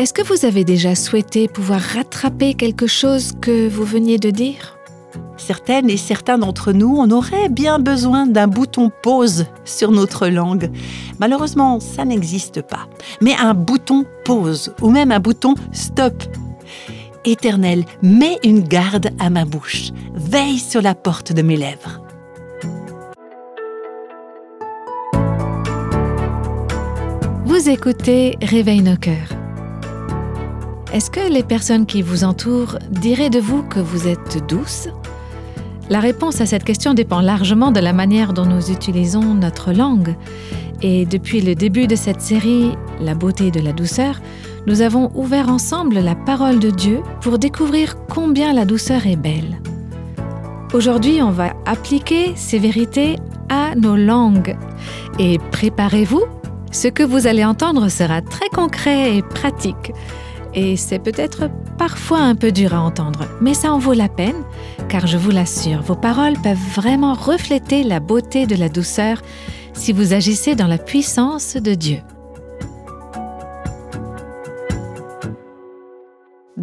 Est-ce 0.00 0.14
que 0.14 0.22
vous 0.22 0.46
avez 0.46 0.64
déjà 0.64 0.94
souhaité 0.94 1.46
pouvoir 1.46 1.78
rattraper 1.78 2.54
quelque 2.54 2.86
chose 2.86 3.32
que 3.38 3.68
vous 3.68 3.84
veniez 3.84 4.16
de 4.16 4.30
dire? 4.30 4.78
Certaines 5.36 5.90
et 5.90 5.98
certains 5.98 6.38
d'entre 6.38 6.72
nous, 6.72 6.96
on 6.96 7.10
aurait 7.10 7.50
bien 7.50 7.78
besoin 7.78 8.26
d'un 8.26 8.46
bouton 8.46 8.90
pause 9.02 9.44
sur 9.66 9.90
notre 9.90 10.28
langue. 10.28 10.70
Malheureusement, 11.18 11.80
ça 11.80 12.06
n'existe 12.06 12.62
pas. 12.62 12.88
Mais 13.20 13.34
un 13.38 13.52
bouton 13.52 14.06
pause 14.24 14.72
ou 14.80 14.88
même 14.88 15.12
un 15.12 15.20
bouton 15.20 15.52
stop. 15.70 16.14
Éternel, 17.26 17.84
mets 18.00 18.38
une 18.42 18.62
garde 18.62 19.10
à 19.18 19.28
ma 19.28 19.44
bouche. 19.44 19.90
Veille 20.14 20.60
sur 20.60 20.80
la 20.80 20.94
porte 20.94 21.34
de 21.34 21.42
mes 21.42 21.58
lèvres. 21.58 22.00
Vous 27.44 27.68
écoutez 27.68 28.38
Réveille 28.40 28.80
nos 28.80 28.96
cœurs. 28.96 29.39
Est-ce 30.92 31.08
que 31.08 31.32
les 31.32 31.44
personnes 31.44 31.86
qui 31.86 32.02
vous 32.02 32.24
entourent 32.24 32.76
diraient 32.90 33.30
de 33.30 33.38
vous 33.38 33.62
que 33.62 33.78
vous 33.78 34.08
êtes 34.08 34.44
douce? 34.48 34.88
La 35.88 36.00
réponse 36.00 36.40
à 36.40 36.46
cette 36.46 36.64
question 36.64 36.94
dépend 36.94 37.20
largement 37.20 37.70
de 37.70 37.78
la 37.78 37.92
manière 37.92 38.32
dont 38.32 38.44
nous 38.44 38.72
utilisons 38.72 39.34
notre 39.34 39.72
langue. 39.72 40.16
Et 40.82 41.06
depuis 41.06 41.42
le 41.42 41.54
début 41.54 41.86
de 41.86 41.94
cette 41.94 42.20
série, 42.20 42.72
La 43.00 43.14
beauté 43.14 43.52
de 43.52 43.60
la 43.60 43.72
douceur, 43.72 44.20
nous 44.66 44.82
avons 44.82 45.12
ouvert 45.14 45.48
ensemble 45.48 46.00
la 46.00 46.16
parole 46.16 46.58
de 46.58 46.70
Dieu 46.70 47.02
pour 47.20 47.38
découvrir 47.38 47.94
combien 48.08 48.52
la 48.52 48.64
douceur 48.64 49.06
est 49.06 49.16
belle. 49.16 49.60
Aujourd'hui, 50.72 51.22
on 51.22 51.30
va 51.30 51.52
appliquer 51.66 52.32
ces 52.34 52.58
vérités 52.58 53.16
à 53.48 53.76
nos 53.76 53.96
langues. 53.96 54.56
Et 55.20 55.38
préparez-vous, 55.52 56.24
ce 56.72 56.88
que 56.88 57.04
vous 57.04 57.28
allez 57.28 57.44
entendre 57.44 57.88
sera 57.88 58.22
très 58.22 58.48
concret 58.48 59.16
et 59.16 59.22
pratique. 59.22 59.92
Et 60.54 60.76
c'est 60.76 60.98
peut-être 60.98 61.48
parfois 61.78 62.18
un 62.18 62.34
peu 62.34 62.50
dur 62.52 62.74
à 62.74 62.80
entendre, 62.80 63.26
mais 63.40 63.54
ça 63.54 63.72
en 63.72 63.78
vaut 63.78 63.92
la 63.92 64.08
peine, 64.08 64.42
car 64.88 65.06
je 65.06 65.16
vous 65.16 65.30
l'assure, 65.30 65.80
vos 65.82 65.94
paroles 65.94 66.34
peuvent 66.42 66.58
vraiment 66.74 67.14
refléter 67.14 67.84
la 67.84 68.00
beauté 68.00 68.46
de 68.46 68.56
la 68.56 68.68
douceur 68.68 69.22
si 69.72 69.92
vous 69.92 70.12
agissez 70.12 70.56
dans 70.56 70.66
la 70.66 70.78
puissance 70.78 71.56
de 71.56 71.74
Dieu. 71.74 71.98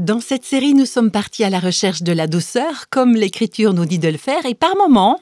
Dans 0.07 0.21
cette 0.21 0.45
série, 0.45 0.73
nous 0.73 0.85
sommes 0.85 1.11
partis 1.11 1.43
à 1.43 1.49
la 1.49 1.59
recherche 1.59 2.01
de 2.01 2.13
la 2.13 2.27
douceur, 2.27 2.87
comme 2.89 3.13
l'Écriture 3.13 3.73
nous 3.73 3.83
dit 3.83 3.99
de 3.99 4.07
le 4.07 4.17
faire, 4.17 4.45
et 4.45 4.53
par 4.53 4.73
moments, 4.77 5.19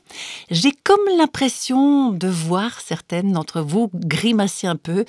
j'ai 0.51 0.71
comme 0.83 0.99
l'impression 1.17 2.11
de 2.11 2.27
voir 2.27 2.79
certaines 2.79 3.31
d'entre 3.31 3.61
vous 3.61 3.89
grimacer 3.95 4.67
un 4.67 4.75
peu 4.75 5.05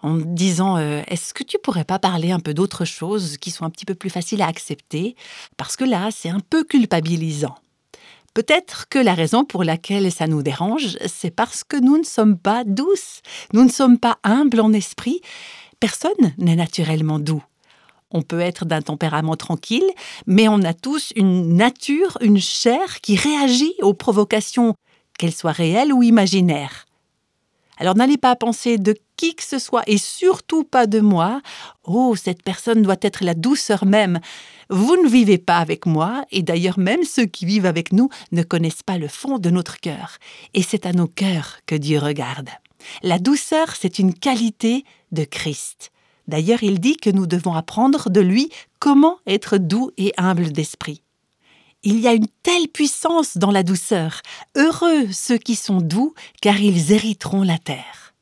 en 0.00 0.14
disant 0.14 0.76
euh, 0.76 1.02
Est-ce 1.08 1.34
que 1.34 1.42
tu 1.42 1.58
pourrais 1.58 1.82
pas 1.82 1.98
parler 1.98 2.30
un 2.30 2.38
peu 2.38 2.54
d'autres 2.54 2.84
choses 2.84 3.36
qui 3.38 3.50
sont 3.50 3.64
un 3.64 3.70
petit 3.70 3.84
peu 3.84 3.96
plus 3.96 4.10
faciles 4.10 4.42
à 4.42 4.46
accepter? 4.46 5.16
Parce 5.56 5.74
que 5.74 5.82
là, 5.82 6.10
c'est 6.12 6.30
un 6.30 6.38
peu 6.38 6.62
culpabilisant. 6.62 7.56
Peut-être 8.32 8.88
que 8.88 9.00
la 9.00 9.14
raison 9.14 9.44
pour 9.44 9.64
laquelle 9.64 10.12
ça 10.12 10.28
nous 10.28 10.44
dérange, 10.44 10.98
c'est 11.04 11.34
parce 11.34 11.64
que 11.64 11.76
nous 11.76 11.98
ne 11.98 12.04
sommes 12.04 12.38
pas 12.38 12.62
douces, 12.62 13.22
nous 13.52 13.64
ne 13.64 13.70
sommes 13.70 13.98
pas 13.98 14.18
humbles 14.22 14.60
en 14.60 14.72
esprit. 14.72 15.20
Personne 15.80 16.32
n'est 16.38 16.54
naturellement 16.54 17.18
doux. 17.18 17.42
On 18.16 18.22
peut 18.22 18.40
être 18.40 18.64
d'un 18.64 18.80
tempérament 18.80 19.36
tranquille, 19.36 19.84
mais 20.26 20.48
on 20.48 20.62
a 20.62 20.72
tous 20.72 21.12
une 21.16 21.54
nature, 21.54 22.16
une 22.22 22.40
chair 22.40 23.02
qui 23.02 23.14
réagit 23.14 23.74
aux 23.82 23.92
provocations, 23.92 24.74
qu'elles 25.18 25.34
soient 25.34 25.52
réelles 25.52 25.92
ou 25.92 26.02
imaginaires. 26.02 26.86
Alors 27.76 27.94
n'allez 27.94 28.16
pas 28.16 28.34
penser 28.34 28.78
de 28.78 28.94
qui 29.18 29.34
que 29.34 29.42
ce 29.42 29.58
soit, 29.58 29.82
et 29.86 29.98
surtout 29.98 30.64
pas 30.64 30.86
de 30.86 31.00
moi. 31.00 31.42
Oh, 31.84 32.16
cette 32.16 32.42
personne 32.42 32.80
doit 32.80 32.96
être 33.02 33.22
la 33.22 33.34
douceur 33.34 33.84
même. 33.84 34.18
Vous 34.70 34.96
ne 34.96 35.10
vivez 35.10 35.36
pas 35.36 35.58
avec 35.58 35.84
moi, 35.84 36.24
et 36.30 36.42
d'ailleurs 36.42 36.78
même 36.78 37.04
ceux 37.04 37.26
qui 37.26 37.44
vivent 37.44 37.66
avec 37.66 37.92
nous 37.92 38.08
ne 38.32 38.42
connaissent 38.42 38.82
pas 38.82 38.96
le 38.96 39.08
fond 39.08 39.38
de 39.38 39.50
notre 39.50 39.78
cœur. 39.78 40.16
Et 40.54 40.62
c'est 40.62 40.86
à 40.86 40.94
nos 40.94 41.06
cœurs 41.06 41.58
que 41.66 41.74
Dieu 41.74 41.98
regarde. 41.98 42.48
La 43.02 43.18
douceur, 43.18 43.76
c'est 43.76 43.98
une 43.98 44.14
qualité 44.14 44.84
de 45.12 45.24
Christ. 45.24 45.92
D'ailleurs, 46.28 46.62
il 46.62 46.80
dit 46.80 46.96
que 46.96 47.10
nous 47.10 47.26
devons 47.26 47.54
apprendre 47.54 48.10
de 48.10 48.20
lui 48.20 48.50
comment 48.80 49.18
être 49.26 49.58
doux 49.58 49.90
et 49.96 50.12
humble 50.16 50.50
d'esprit. 50.52 51.02
Il 51.82 52.00
y 52.00 52.08
a 52.08 52.14
une 52.14 52.26
telle 52.42 52.68
puissance 52.68 53.36
dans 53.36 53.52
la 53.52 53.62
douceur. 53.62 54.22
Heureux 54.56 55.12
ceux 55.12 55.38
qui 55.38 55.54
sont 55.54 55.80
doux, 55.80 56.14
car 56.40 56.60
ils 56.60 56.92
hériteront 56.92 57.42
la 57.42 57.58
terre. 57.58 58.14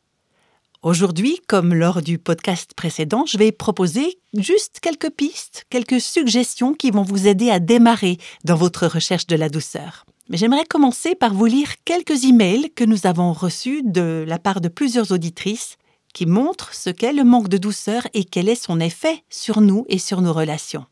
Aujourd'hui, 0.83 1.41
comme 1.47 1.73
lors 1.73 2.03
du 2.03 2.19
podcast 2.19 2.75
précédent, 2.75 3.25
je 3.27 3.39
vais 3.39 3.53
proposer 3.53 4.19
juste 4.35 4.81
quelques 4.81 5.09
pistes, 5.09 5.65
quelques 5.71 5.99
suggestions 5.99 6.75
qui 6.75 6.91
vont 6.91 7.05
vous 7.05 7.27
aider 7.27 7.49
à 7.49 7.59
démarrer 7.59 8.19
dans 8.45 8.57
votre 8.57 8.87
recherche 8.87 9.27
de 9.27 9.37
la 9.37 9.49
douceur. 9.49 10.05
Mais 10.29 10.37
j'aimerais 10.37 10.67
commencer 10.67 11.15
par 11.15 11.33
vous 11.33 11.47
lire 11.47 11.71
quelques 11.87 12.25
emails 12.25 12.71
que 12.75 12.85
nous 12.85 13.07
avons 13.07 13.33
reçus 13.33 13.83
de 13.83 14.27
la 14.29 14.39
part 14.39 14.61
de 14.61 14.69
plusieurs 14.69 15.11
auditrices 15.11 15.79
qui 16.15 16.25
montre 16.25 16.75
ce 16.75 16.89
qu'est 16.89 17.13
le 17.13 17.25
manque 17.25 17.49
de 17.49 17.59
douceur 17.59 18.07
et 18.15 18.25
quel 18.25 18.49
est 18.49 18.55
son 18.55 18.81
effet 18.81 19.23
sur 19.29 19.61
nous 19.61 19.85
et 19.91 19.99
sur 19.99 20.23
nos 20.23 20.33
relations. 20.33 20.87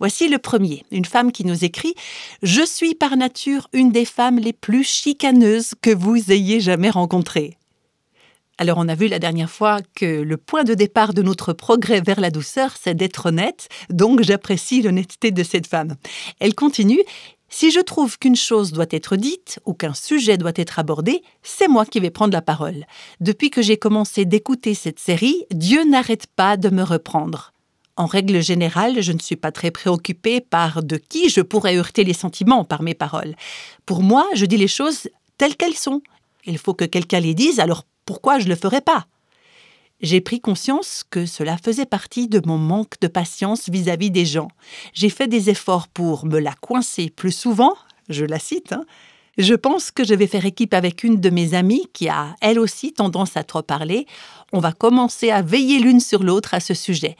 Voici 0.00 0.28
le 0.28 0.38
premier, 0.38 0.84
une 0.90 1.04
femme 1.04 1.30
qui 1.30 1.44
nous 1.44 1.64
écrit⁇ 1.64 1.90
Je 2.42 2.66
suis 2.66 2.94
par 2.96 3.16
nature 3.16 3.68
une 3.72 3.92
des 3.92 4.04
femmes 4.04 4.38
les 4.38 4.52
plus 4.52 4.84
chicaneuses 4.84 5.74
que 5.80 5.94
vous 5.94 6.32
ayez 6.32 6.60
jamais 6.60 6.90
rencontrées. 6.90 7.56
Alors 8.56 8.78
on 8.78 8.88
a 8.88 8.94
vu 8.94 9.08
la 9.08 9.18
dernière 9.18 9.50
fois 9.50 9.80
que 9.96 10.22
le 10.22 10.36
point 10.36 10.62
de 10.62 10.74
départ 10.74 11.12
de 11.12 11.22
notre 11.22 11.52
progrès 11.52 12.00
vers 12.00 12.20
la 12.20 12.30
douceur, 12.30 12.74
c'est 12.80 12.94
d'être 12.94 13.26
honnête, 13.26 13.68
donc 13.90 14.22
j'apprécie 14.22 14.80
l'honnêteté 14.80 15.32
de 15.32 15.42
cette 15.42 15.66
femme. 15.66 15.96
Elle 16.38 16.54
continue 16.54 17.00
si 17.56 17.70
je 17.70 17.78
trouve 17.78 18.18
qu'une 18.18 18.34
chose 18.34 18.72
doit 18.72 18.84
être 18.90 19.14
dite 19.14 19.60
ou 19.64 19.74
qu'un 19.74 19.94
sujet 19.94 20.36
doit 20.36 20.56
être 20.56 20.80
abordé, 20.80 21.22
c'est 21.44 21.68
moi 21.68 21.86
qui 21.86 22.00
vais 22.00 22.10
prendre 22.10 22.32
la 22.32 22.42
parole. 22.42 22.84
Depuis 23.20 23.48
que 23.48 23.62
j'ai 23.62 23.76
commencé 23.76 24.24
d'écouter 24.24 24.74
cette 24.74 24.98
série, 24.98 25.44
Dieu 25.52 25.84
n'arrête 25.84 26.26
pas 26.26 26.56
de 26.56 26.68
me 26.68 26.82
reprendre. 26.82 27.52
En 27.96 28.06
règle 28.06 28.42
générale, 28.42 29.02
je 29.02 29.12
ne 29.12 29.20
suis 29.20 29.36
pas 29.36 29.52
très 29.52 29.70
préoccupée 29.70 30.40
par 30.40 30.82
de 30.82 30.96
qui 30.96 31.28
je 31.28 31.42
pourrais 31.42 31.76
heurter 31.76 32.02
les 32.02 32.12
sentiments 32.12 32.64
par 32.64 32.82
mes 32.82 32.94
paroles. 32.94 33.36
Pour 33.86 34.02
moi, 34.02 34.26
je 34.34 34.46
dis 34.46 34.56
les 34.56 34.66
choses 34.66 35.08
telles 35.38 35.54
qu'elles 35.54 35.76
sont. 35.76 36.02
Il 36.46 36.58
faut 36.58 36.74
que 36.74 36.84
quelqu'un 36.84 37.20
les 37.20 37.34
dise, 37.34 37.60
alors 37.60 37.84
pourquoi 38.04 38.40
je 38.40 38.46
ne 38.46 38.50
le 38.50 38.56
ferais 38.56 38.80
pas? 38.80 39.06
J'ai 40.04 40.20
pris 40.20 40.40
conscience 40.40 41.02
que 41.08 41.24
cela 41.24 41.56
faisait 41.56 41.86
partie 41.86 42.28
de 42.28 42.40
mon 42.44 42.58
manque 42.58 43.00
de 43.00 43.08
patience 43.08 43.70
vis-à-vis 43.70 44.10
des 44.10 44.26
gens. 44.26 44.48
J'ai 44.92 45.08
fait 45.08 45.28
des 45.28 45.48
efforts 45.48 45.88
pour 45.88 46.26
me 46.26 46.38
la 46.38 46.52
coincer 46.52 47.08
plus 47.08 47.32
souvent, 47.32 47.74
je 48.10 48.24
la 48.24 48.38
cite. 48.38 48.72
Hein. 48.72 48.84
Je 49.38 49.54
pense 49.54 49.90
que 49.90 50.04
je 50.04 50.14
vais 50.14 50.26
faire 50.26 50.44
équipe 50.44 50.74
avec 50.74 51.04
une 51.04 51.20
de 51.20 51.30
mes 51.30 51.54
amies 51.54 51.88
qui 51.94 52.08
a 52.08 52.36
elle 52.42 52.58
aussi 52.58 52.92
tendance 52.92 53.36
à 53.36 53.44
trop 53.44 53.62
parler. 53.62 54.06
On 54.52 54.58
va 54.58 54.72
commencer 54.72 55.30
à 55.30 55.40
veiller 55.40 55.78
l'une 55.78 56.00
sur 56.00 56.22
l'autre 56.22 56.52
à 56.52 56.60
ce 56.60 56.74
sujet. 56.74 57.16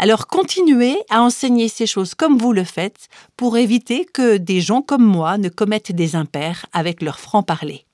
Alors 0.00 0.26
continuez 0.26 0.96
à 1.08 1.22
enseigner 1.22 1.68
ces 1.68 1.86
choses 1.86 2.16
comme 2.16 2.36
vous 2.36 2.52
le 2.52 2.64
faites 2.64 3.08
pour 3.36 3.56
éviter 3.56 4.04
que 4.04 4.38
des 4.38 4.60
gens 4.60 4.82
comme 4.82 5.04
moi 5.04 5.38
ne 5.38 5.48
commettent 5.48 5.92
des 5.92 6.16
impairs 6.16 6.66
avec 6.72 7.00
leur 7.00 7.20
franc-parler. 7.20 7.86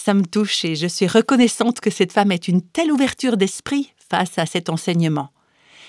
Ça 0.00 0.14
me 0.14 0.24
touche 0.24 0.64
et 0.64 0.76
je 0.76 0.86
suis 0.86 1.08
reconnaissante 1.08 1.80
que 1.80 1.90
cette 1.90 2.12
femme 2.12 2.30
ait 2.30 2.36
une 2.36 2.62
telle 2.62 2.92
ouverture 2.92 3.36
d'esprit 3.36 3.92
face 4.08 4.38
à 4.38 4.46
cet 4.46 4.70
enseignement. 4.70 5.30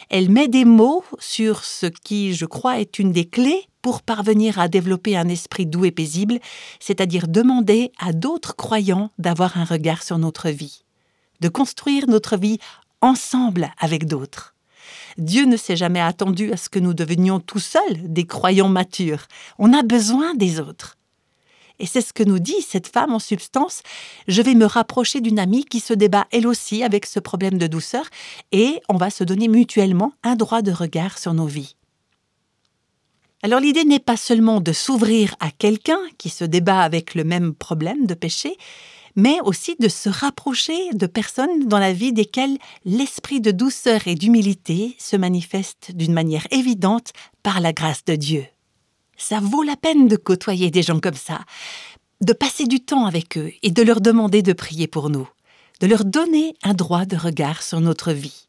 Elle 0.09 0.31
met 0.31 0.47
des 0.47 0.65
mots 0.65 1.03
sur 1.19 1.63
ce 1.63 1.85
qui, 1.85 2.33
je 2.33 2.47
crois, 2.47 2.79
est 2.79 2.97
une 2.97 3.11
des 3.11 3.25
clés 3.25 3.67
pour 3.83 4.01
parvenir 4.01 4.57
à 4.57 4.67
développer 4.67 5.15
un 5.15 5.29
esprit 5.29 5.67
doux 5.67 5.85
et 5.85 5.91
paisible, 5.91 6.39
c'est-à-dire 6.79 7.27
demander 7.27 7.91
à 7.99 8.11
d'autres 8.11 8.55
croyants 8.55 9.11
d'avoir 9.19 9.57
un 9.57 9.63
regard 9.63 10.01
sur 10.01 10.17
notre 10.17 10.49
vie, 10.49 10.85
de 11.39 11.47
construire 11.47 12.07
notre 12.07 12.35
vie 12.35 12.57
ensemble 13.01 13.71
avec 13.77 14.07
d'autres. 14.07 14.55
Dieu 15.19 15.45
ne 15.45 15.55
s'est 15.55 15.77
jamais 15.77 16.01
attendu 16.01 16.51
à 16.51 16.57
ce 16.57 16.69
que 16.69 16.79
nous 16.79 16.95
devenions 16.95 17.39
tout 17.39 17.59
seuls 17.59 17.99
des 18.01 18.25
croyants 18.25 18.69
matures. 18.69 19.27
On 19.59 19.71
a 19.71 19.83
besoin 19.83 20.33
des 20.33 20.59
autres. 20.59 20.98
Et 21.79 21.85
c'est 21.85 22.01
ce 22.01 22.13
que 22.13 22.23
nous 22.23 22.39
dit 22.39 22.61
cette 22.61 22.87
femme 22.87 23.13
en 23.13 23.19
substance. 23.19 23.81
Je 24.27 24.41
vais 24.41 24.55
me 24.55 24.65
rapprocher 24.65 25.21
d'une 25.21 25.39
amie 25.39 25.65
qui 25.65 25.79
se 25.79 25.93
débat 25.93 26.27
elle 26.31 26.47
aussi 26.47 26.83
avec 26.83 27.05
ce 27.05 27.19
problème 27.19 27.57
de 27.57 27.67
douceur 27.67 28.05
et 28.51 28.81
on 28.89 28.97
va 28.97 29.09
se 29.09 29.23
donner 29.23 29.47
mutuellement 29.47 30.13
un 30.23 30.35
droit 30.35 30.61
de 30.61 30.71
regard 30.71 31.17
sur 31.17 31.33
nos 31.33 31.47
vies. 31.47 31.75
Alors 33.41 33.61
l'idée 33.61 33.85
n'est 33.85 33.99
pas 33.99 34.17
seulement 34.17 34.59
de 34.59 34.73
s'ouvrir 34.73 35.35
à 35.39 35.49
quelqu'un 35.51 35.99
qui 36.17 36.29
se 36.29 36.43
débat 36.43 36.81
avec 36.81 37.15
le 37.15 37.23
même 37.23 37.53
problème 37.53 38.05
de 38.05 38.13
péché, 38.13 38.57
mais 39.15 39.39
aussi 39.43 39.75
de 39.79 39.87
se 39.87 40.09
rapprocher 40.09 40.91
de 40.93 41.07
personnes 41.07 41.67
dans 41.67 41.79
la 41.79 41.93
vie 41.93 42.11
desquelles 42.11 42.57
l'esprit 42.83 43.39
de 43.39 43.51
douceur 43.51 44.07
et 44.07 44.15
d'humilité 44.15 44.95
se 44.99 45.15
manifeste 45.15 45.91
d'une 45.93 46.13
manière 46.13 46.47
évidente 46.51 47.13
par 47.41 47.61
la 47.61 47.71
grâce 47.71 48.03
de 48.03 48.15
Dieu. 48.15 48.45
Ça 49.21 49.41
vaut 49.41 49.63
la 49.63 49.75
peine 49.75 50.07
de 50.07 50.15
côtoyer 50.15 50.71
des 50.71 50.81
gens 50.81 51.01
comme 51.01 51.13
ça, 51.13 51.41
de 52.21 52.31
passer 52.31 52.65
du 52.65 52.79
temps 52.79 53.05
avec 53.05 53.37
eux 53.37 53.51
et 53.61 53.69
de 53.69 53.83
leur 53.83 53.99
demander 53.99 54.41
de 54.41 54.53
prier 54.53 54.87
pour 54.87 55.09
nous, 55.09 55.27
de 55.81 55.87
leur 55.87 56.05
donner 56.05 56.55
un 56.63 56.73
droit 56.73 57.05
de 57.05 57.17
regard 57.17 57.61
sur 57.61 57.81
notre 57.81 58.13
vie. 58.13 58.47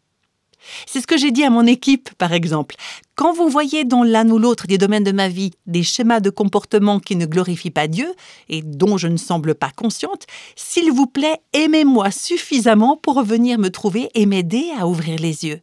C'est 0.87 1.01
ce 1.01 1.09
que 1.09 1.19
j'ai 1.19 1.33
dit 1.33 1.43
à 1.43 1.51
mon 1.51 1.67
équipe, 1.67 2.11
par 2.19 2.33
exemple. 2.33 2.77
Quand 3.17 3.33
vous 3.33 3.49
voyez 3.49 3.85
dans 3.85 4.05
l'un 4.05 4.29
ou 4.31 4.39
l'autre 4.39 4.69
des 4.69 4.79
domaines 4.79 5.05
de 5.05 5.11
ma 5.11 5.29
vie 5.29 5.51
des 5.67 5.83
schémas 5.83 6.21
de 6.21 6.31
comportement 6.31 7.01
qui 7.01 7.17
ne 7.17 7.27
glorifient 7.27 7.71
pas 7.71 7.89
Dieu 7.89 8.15
et 8.49 8.63
dont 8.63 8.97
je 8.97 9.09
ne 9.09 9.17
semble 9.17 9.57
pas 9.57 9.71
consciente, 9.75 10.27
s'il 10.55 10.93
vous 10.93 11.07
plaît, 11.07 11.39
aimez-moi 11.53 12.13
suffisamment 12.13 12.97
pour 12.97 13.23
venir 13.25 13.59
me 13.59 13.71
trouver 13.71 14.09
et 14.15 14.27
m'aider 14.27 14.71
à 14.79 14.87
ouvrir 14.87 15.19
les 15.19 15.47
yeux. 15.47 15.61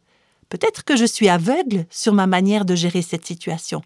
Peut-être 0.50 0.84
que 0.84 0.96
je 0.96 1.06
suis 1.06 1.30
aveugle 1.30 1.86
sur 1.88 2.12
ma 2.12 2.26
manière 2.26 2.66
de 2.66 2.74
gérer 2.74 3.02
cette 3.02 3.24
situation. 3.24 3.80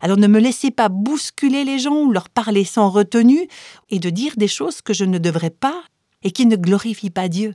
Alors 0.00 0.16
ne 0.16 0.26
me 0.26 0.38
laissez 0.38 0.70
pas 0.70 0.88
bousculer 0.88 1.64
les 1.64 1.78
gens 1.78 2.02
ou 2.02 2.12
leur 2.12 2.28
parler 2.28 2.64
sans 2.64 2.90
retenue 2.90 3.48
et 3.90 3.98
de 3.98 4.10
dire 4.10 4.34
des 4.36 4.48
choses 4.48 4.82
que 4.82 4.94
je 4.94 5.04
ne 5.04 5.18
devrais 5.18 5.50
pas 5.50 5.82
et 6.22 6.30
qui 6.30 6.46
ne 6.46 6.56
glorifient 6.56 7.10
pas 7.10 7.28
Dieu. 7.28 7.54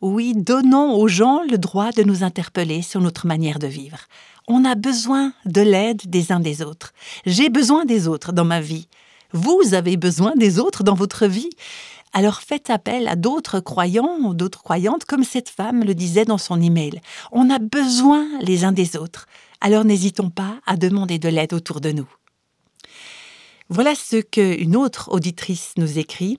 Oui, 0.00 0.34
donnons 0.36 0.94
aux 0.96 1.08
gens 1.08 1.42
le 1.50 1.56
droit 1.56 1.90
de 1.92 2.02
nous 2.02 2.22
interpeller 2.24 2.82
sur 2.82 3.00
notre 3.00 3.26
manière 3.26 3.58
de 3.58 3.66
vivre. 3.66 3.98
On 4.48 4.64
a 4.64 4.74
besoin 4.74 5.32
de 5.46 5.62
l'aide 5.62 6.02
des 6.04 6.30
uns 6.30 6.40
des 6.40 6.62
autres. 6.62 6.92
J'ai 7.24 7.48
besoin 7.48 7.86
des 7.86 8.06
autres 8.06 8.32
dans 8.32 8.44
ma 8.44 8.60
vie. 8.60 8.88
Vous 9.32 9.72
avez 9.72 9.96
besoin 9.96 10.32
des 10.36 10.58
autres 10.58 10.84
dans 10.84 10.94
votre 10.94 11.26
vie. 11.26 11.50
Alors 12.12 12.40
faites 12.42 12.70
appel 12.70 13.08
à 13.08 13.16
d'autres 13.16 13.60
croyants 13.60 14.18
ou 14.20 14.34
d'autres 14.34 14.62
croyantes, 14.62 15.04
comme 15.04 15.24
cette 15.24 15.48
femme 15.48 15.82
le 15.82 15.94
disait 15.94 16.24
dans 16.24 16.38
son 16.38 16.60
email. 16.60 17.00
On 17.32 17.48
a 17.50 17.58
besoin 17.58 18.26
les 18.40 18.64
uns 18.64 18.72
des 18.72 18.96
autres. 18.96 19.26
Alors 19.60 19.84
n'hésitons 19.84 20.30
pas 20.30 20.60
à 20.66 20.76
demander 20.76 21.18
de 21.18 21.28
l'aide 21.28 21.52
autour 21.52 21.80
de 21.80 21.92
nous. 21.92 22.08
Voilà 23.70 23.94
ce 23.94 24.20
qu'une 24.20 24.76
autre 24.76 25.10
auditrice 25.10 25.72
nous 25.76 25.98
écrit. 25.98 26.36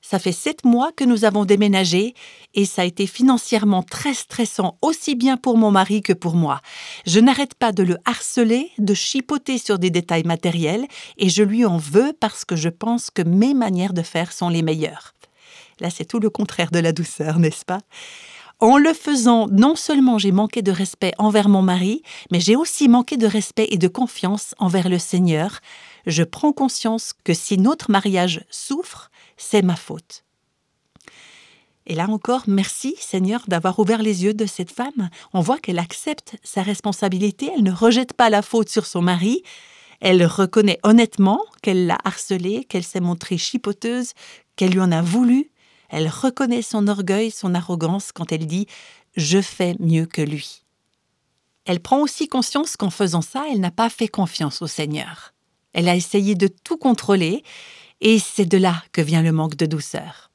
Ça 0.00 0.18
fait 0.18 0.32
sept 0.32 0.64
mois 0.64 0.90
que 0.96 1.04
nous 1.04 1.24
avons 1.24 1.44
déménagé 1.44 2.14
et 2.54 2.64
ça 2.64 2.82
a 2.82 2.84
été 2.86 3.06
financièrement 3.06 3.82
très 3.82 4.14
stressant 4.14 4.78
aussi 4.80 5.14
bien 5.14 5.36
pour 5.36 5.58
mon 5.58 5.70
mari 5.70 6.00
que 6.00 6.14
pour 6.14 6.34
moi. 6.34 6.62
Je 7.06 7.20
n'arrête 7.20 7.54
pas 7.54 7.72
de 7.72 7.82
le 7.82 7.98
harceler, 8.06 8.70
de 8.78 8.94
chipoter 8.94 9.58
sur 9.58 9.78
des 9.78 9.90
détails 9.90 10.24
matériels 10.24 10.86
et 11.18 11.28
je 11.28 11.42
lui 11.42 11.66
en 11.66 11.76
veux 11.76 12.12
parce 12.18 12.44
que 12.44 12.56
je 12.56 12.70
pense 12.70 13.10
que 13.10 13.22
mes 13.22 13.54
manières 13.54 13.92
de 13.92 14.02
faire 14.02 14.32
sont 14.32 14.48
les 14.48 14.62
meilleures. 14.62 15.14
Là, 15.80 15.90
c'est 15.90 16.06
tout 16.06 16.20
le 16.20 16.30
contraire 16.30 16.70
de 16.70 16.78
la 16.78 16.92
douceur, 16.92 17.38
n'est-ce 17.38 17.64
pas? 17.64 17.80
En 18.60 18.76
le 18.76 18.92
faisant, 18.92 19.46
non 19.48 19.76
seulement 19.76 20.18
j'ai 20.18 20.32
manqué 20.32 20.62
de 20.62 20.72
respect 20.72 21.12
envers 21.18 21.48
mon 21.48 21.62
mari, 21.62 22.02
mais 22.32 22.40
j'ai 22.40 22.56
aussi 22.56 22.88
manqué 22.88 23.16
de 23.16 23.26
respect 23.26 23.68
et 23.70 23.78
de 23.78 23.86
confiance 23.86 24.54
envers 24.58 24.88
le 24.88 24.98
Seigneur. 24.98 25.60
Je 26.06 26.24
prends 26.24 26.52
conscience 26.52 27.12
que 27.22 27.34
si 27.34 27.56
notre 27.56 27.90
mariage 27.92 28.44
souffre, 28.50 29.10
c'est 29.36 29.62
ma 29.62 29.76
faute. 29.76 30.24
Et 31.86 31.94
là 31.94 32.08
encore, 32.08 32.42
merci 32.48 32.96
Seigneur 32.98 33.44
d'avoir 33.46 33.78
ouvert 33.78 34.02
les 34.02 34.24
yeux 34.24 34.34
de 34.34 34.44
cette 34.44 34.72
femme. 34.72 35.08
On 35.32 35.40
voit 35.40 35.58
qu'elle 35.58 35.78
accepte 35.78 36.36
sa 36.42 36.62
responsabilité, 36.62 37.50
elle 37.54 37.62
ne 37.62 37.72
rejette 37.72 38.12
pas 38.12 38.28
la 38.28 38.42
faute 38.42 38.68
sur 38.68 38.86
son 38.86 39.02
mari, 39.02 39.42
elle 40.00 40.24
reconnaît 40.26 40.80
honnêtement 40.82 41.40
qu'elle 41.62 41.86
l'a 41.86 41.98
harcelé, 42.04 42.64
qu'elle 42.64 42.84
s'est 42.84 43.00
montrée 43.00 43.38
chipoteuse, 43.38 44.14
qu'elle 44.56 44.72
lui 44.72 44.80
en 44.80 44.92
a 44.92 45.00
voulu. 45.00 45.50
Elle 45.88 46.08
reconnaît 46.08 46.62
son 46.62 46.86
orgueil, 46.88 47.30
son 47.30 47.54
arrogance 47.54 48.12
quand 48.12 48.32
elle 48.32 48.46
dit⁇ 48.46 48.64
Je 49.16 49.40
fais 49.40 49.74
mieux 49.80 50.06
que 50.06 50.22
lui⁇ 50.22 50.62
Elle 51.64 51.80
prend 51.80 52.00
aussi 52.00 52.28
conscience 52.28 52.76
qu'en 52.76 52.90
faisant 52.90 53.22
ça, 53.22 53.44
elle 53.50 53.60
n'a 53.60 53.70
pas 53.70 53.90
fait 53.90 54.08
confiance 54.08 54.62
au 54.62 54.66
Seigneur. 54.66 55.32
Elle 55.72 55.88
a 55.88 55.96
essayé 55.96 56.34
de 56.34 56.48
tout 56.48 56.76
contrôler 56.76 57.42
et 58.00 58.18
c'est 58.18 58.46
de 58.46 58.58
là 58.58 58.82
que 58.92 59.00
vient 59.00 59.22
le 59.22 59.32
manque 59.32 59.56
de 59.56 59.66
douceur. 59.66 60.30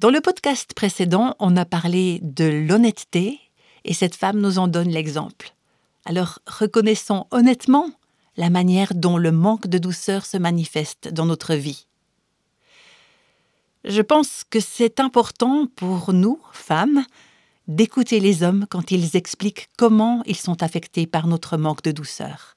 Dans 0.00 0.10
le 0.10 0.20
podcast 0.20 0.74
précédent, 0.74 1.36
on 1.38 1.56
a 1.56 1.64
parlé 1.64 2.20
de 2.22 2.44
l'honnêteté 2.44 3.40
et 3.84 3.94
cette 3.94 4.16
femme 4.16 4.40
nous 4.40 4.58
en 4.58 4.68
donne 4.68 4.90
l'exemple. 4.90 5.54
Alors 6.04 6.40
reconnaissons 6.46 7.26
honnêtement 7.30 7.90
la 8.36 8.50
manière 8.50 8.94
dont 8.94 9.16
le 9.16 9.32
manque 9.32 9.68
de 9.68 9.78
douceur 9.78 10.26
se 10.26 10.36
manifeste 10.36 11.08
dans 11.08 11.26
notre 11.26 11.54
vie. 11.54 11.86
Je 13.84 14.00
pense 14.00 14.44
que 14.48 14.60
c'est 14.60 14.98
important 14.98 15.66
pour 15.76 16.14
nous, 16.14 16.40
femmes, 16.52 17.04
d'écouter 17.68 18.18
les 18.18 18.42
hommes 18.42 18.66
quand 18.70 18.90
ils 18.90 19.14
expliquent 19.14 19.68
comment 19.76 20.22
ils 20.24 20.36
sont 20.36 20.62
affectés 20.62 21.06
par 21.06 21.26
notre 21.26 21.58
manque 21.58 21.82
de 21.82 21.92
douceur. 21.92 22.56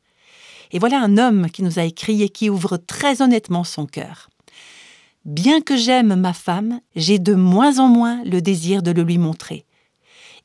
Et 0.72 0.80
voilà 0.80 1.02
un 1.02 1.18
homme 1.18 1.50
qui 1.50 1.64
nous 1.64 1.80
a 1.80 1.84
écrit 1.84 2.24
et 2.24 2.30
qui 2.30 2.50
ouvre 2.50 2.78
très 2.78 3.22
honnêtement 3.22 3.66
son 3.66 3.86
cœur. 3.86 4.30
Bien 5.26 5.60
que 5.60 5.76
j'aime 5.76 6.16
ma 6.16 6.32
femme, 6.32 6.80
j'ai 6.96 7.20
de 7.20 7.34
moins 7.34 7.80
en 7.80 7.90
moins 7.90 8.24
le 8.24 8.42
désir 8.42 8.82
de 8.82 8.92
le 8.92 9.04
lui 9.04 9.18
montrer. 9.18 9.66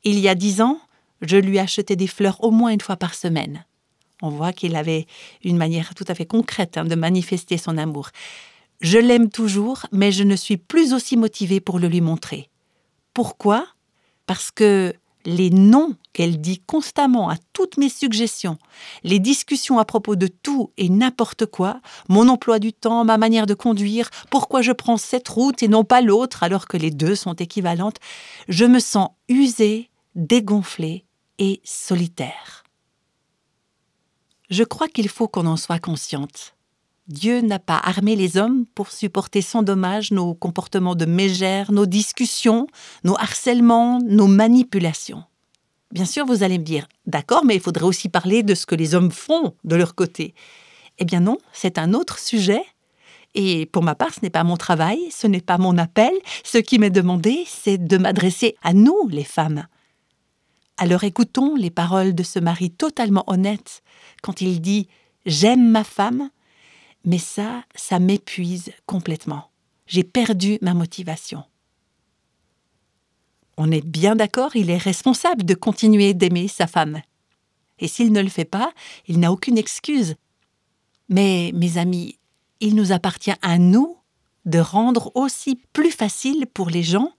Il 0.03 0.19
y 0.19 0.27
a 0.27 0.35
dix 0.35 0.59
ans, 0.59 0.79
je 1.21 1.37
lui 1.37 1.59
achetais 1.59 1.95
des 1.95 2.07
fleurs 2.07 2.43
au 2.43 2.51
moins 2.51 2.71
une 2.71 2.81
fois 2.81 2.97
par 2.97 3.13
semaine. 3.13 3.65
On 4.21 4.29
voit 4.29 4.51
qu'il 4.51 4.75
avait 4.75 5.07
une 5.43 5.57
manière 5.57 5.95
tout 5.95 6.05
à 6.09 6.15
fait 6.15 6.25
concrète 6.25 6.77
hein, 6.77 6.83
de 6.83 6.95
manifester 6.95 7.57
son 7.57 7.77
amour. 7.77 8.09
Je 8.83 8.97
l'aime 8.97 9.29
toujours, 9.29 9.85
mais 9.93 10.11
je 10.11 10.23
ne 10.23 10.35
suis 10.35 10.57
plus 10.57 10.93
aussi 10.93 11.15
motivée 11.15 11.61
pour 11.61 11.79
le 11.79 11.87
lui 11.87 12.01
montrer. 12.01 12.49
Pourquoi? 13.13 13.65
Parce 14.25 14.51
que 14.51 14.93
les 15.23 15.51
noms 15.51 15.95
qu'elle 16.11 16.41
dit 16.41 16.59
constamment 16.59 17.29
à 17.29 17.37
toutes 17.53 17.77
mes 17.77 17.87
suggestions, 17.87 18.57
les 19.05 19.19
discussions 19.19 19.79
à 19.79 19.85
propos 19.85 20.17
de 20.17 20.27
tout 20.27 20.71
et 20.75 20.89
n'importe 20.89 21.45
quoi, 21.45 21.79
mon 22.09 22.27
emploi 22.27 22.59
du 22.59 22.73
temps, 22.73 23.05
ma 23.05 23.17
manière 23.17 23.45
de 23.45 23.53
conduire, 23.53 24.09
pourquoi 24.29 24.61
je 24.61 24.73
prends 24.73 24.97
cette 24.97 25.29
route 25.29 25.63
et 25.63 25.69
non 25.69 25.85
pas 25.85 26.01
l'autre 26.01 26.43
alors 26.43 26.67
que 26.67 26.75
les 26.75 26.91
deux 26.91 27.15
sont 27.15 27.35
équivalentes, 27.35 27.99
je 28.49 28.65
me 28.65 28.79
sens 28.79 29.11
usée, 29.29 29.91
dégonflée 30.15 31.05
et 31.39 31.61
solitaire. 31.63 32.65
Je 34.49 34.65
crois 34.65 34.89
qu'il 34.89 35.07
faut 35.07 35.29
qu'on 35.29 35.47
en 35.47 35.55
soit 35.55 35.79
consciente. 35.79 36.53
Dieu 37.07 37.41
n'a 37.41 37.59
pas 37.59 37.77
armé 37.83 38.15
les 38.15 38.37
hommes 38.37 38.65
pour 38.75 38.91
supporter 38.91 39.41
sans 39.41 39.61
dommage 39.61 40.11
nos 40.11 40.33
comportements 40.33 40.95
de 40.95 41.05
mégère, 41.05 41.71
nos 41.71 41.85
discussions, 41.85 42.67
nos 43.03 43.15
harcèlements, 43.15 43.99
nos 44.05 44.27
manipulations. 44.27 45.23
Bien 45.91 46.05
sûr, 46.05 46.25
vous 46.25 46.43
allez 46.43 46.57
me 46.57 46.63
dire, 46.63 46.87
d'accord, 47.05 47.43
mais 47.43 47.55
il 47.55 47.61
faudrait 47.61 47.85
aussi 47.85 48.07
parler 48.07 48.41
de 48.41 48.55
ce 48.55 48.65
que 48.65 48.75
les 48.75 48.95
hommes 48.95 49.11
font 49.11 49.53
de 49.65 49.75
leur 49.75 49.95
côté. 49.95 50.33
Eh 50.97 51.05
bien 51.05 51.19
non, 51.19 51.37
c'est 51.51 51.77
un 51.77 51.93
autre 51.93 52.19
sujet. 52.19 52.63
Et 53.35 53.65
pour 53.65 53.83
ma 53.83 53.95
part, 53.95 54.13
ce 54.13 54.21
n'est 54.23 54.29
pas 54.29 54.45
mon 54.45 54.57
travail, 54.57 54.99
ce 55.11 55.27
n'est 55.27 55.41
pas 55.41 55.57
mon 55.57 55.77
appel. 55.77 56.11
Ce 56.45 56.57
qui 56.57 56.79
m'est 56.79 56.89
demandé, 56.89 57.43
c'est 57.47 57.83
de 57.83 57.97
m'adresser 57.97 58.55
à 58.63 58.73
nous, 58.73 59.09
les 59.09 59.23
femmes. 59.25 59.67
Alors 60.77 61.03
écoutons 61.03 61.55
les 61.55 61.69
paroles 61.69 62.15
de 62.15 62.23
ce 62.23 62.39
mari 62.39 62.71
totalement 62.71 63.23
honnête 63.27 63.83
quand 64.21 64.39
il 64.41 64.61
dit⁇ 64.61 64.87
J'aime 65.25 65.69
ma 65.69 65.83
femme, 65.83 66.29
mais 67.03 67.17
ça, 67.17 67.63
ça 67.75 67.99
m'épuise 67.99 68.71
complètement. 68.85 69.49
J'ai 69.87 70.03
perdu 70.03 70.57
ma 70.61 70.73
motivation. 70.73 71.43
On 73.57 73.71
est 73.71 73.85
bien 73.85 74.15
d'accord, 74.15 74.55
il 74.55 74.69
est 74.69 74.77
responsable 74.77 75.43
de 75.43 75.53
continuer 75.53 76.13
d'aimer 76.13 76.47
sa 76.47 76.67
femme. 76.67 77.01
Et 77.79 77.87
s'il 77.87 78.11
ne 78.11 78.21
le 78.21 78.29
fait 78.29 78.45
pas, 78.45 78.71
il 79.07 79.19
n'a 79.19 79.31
aucune 79.31 79.57
excuse. 79.57 80.15
Mais, 81.09 81.51
mes 81.53 81.77
amis, 81.77 82.17
il 82.59 82.75
nous 82.75 82.91
appartient 82.91 83.33
à 83.41 83.57
nous 83.57 83.97
de 84.45 84.59
rendre 84.59 85.11
aussi 85.15 85.59
plus 85.73 85.91
facile 85.91 86.47
pour 86.47 86.69
les 86.69 86.83
gens 86.83 87.13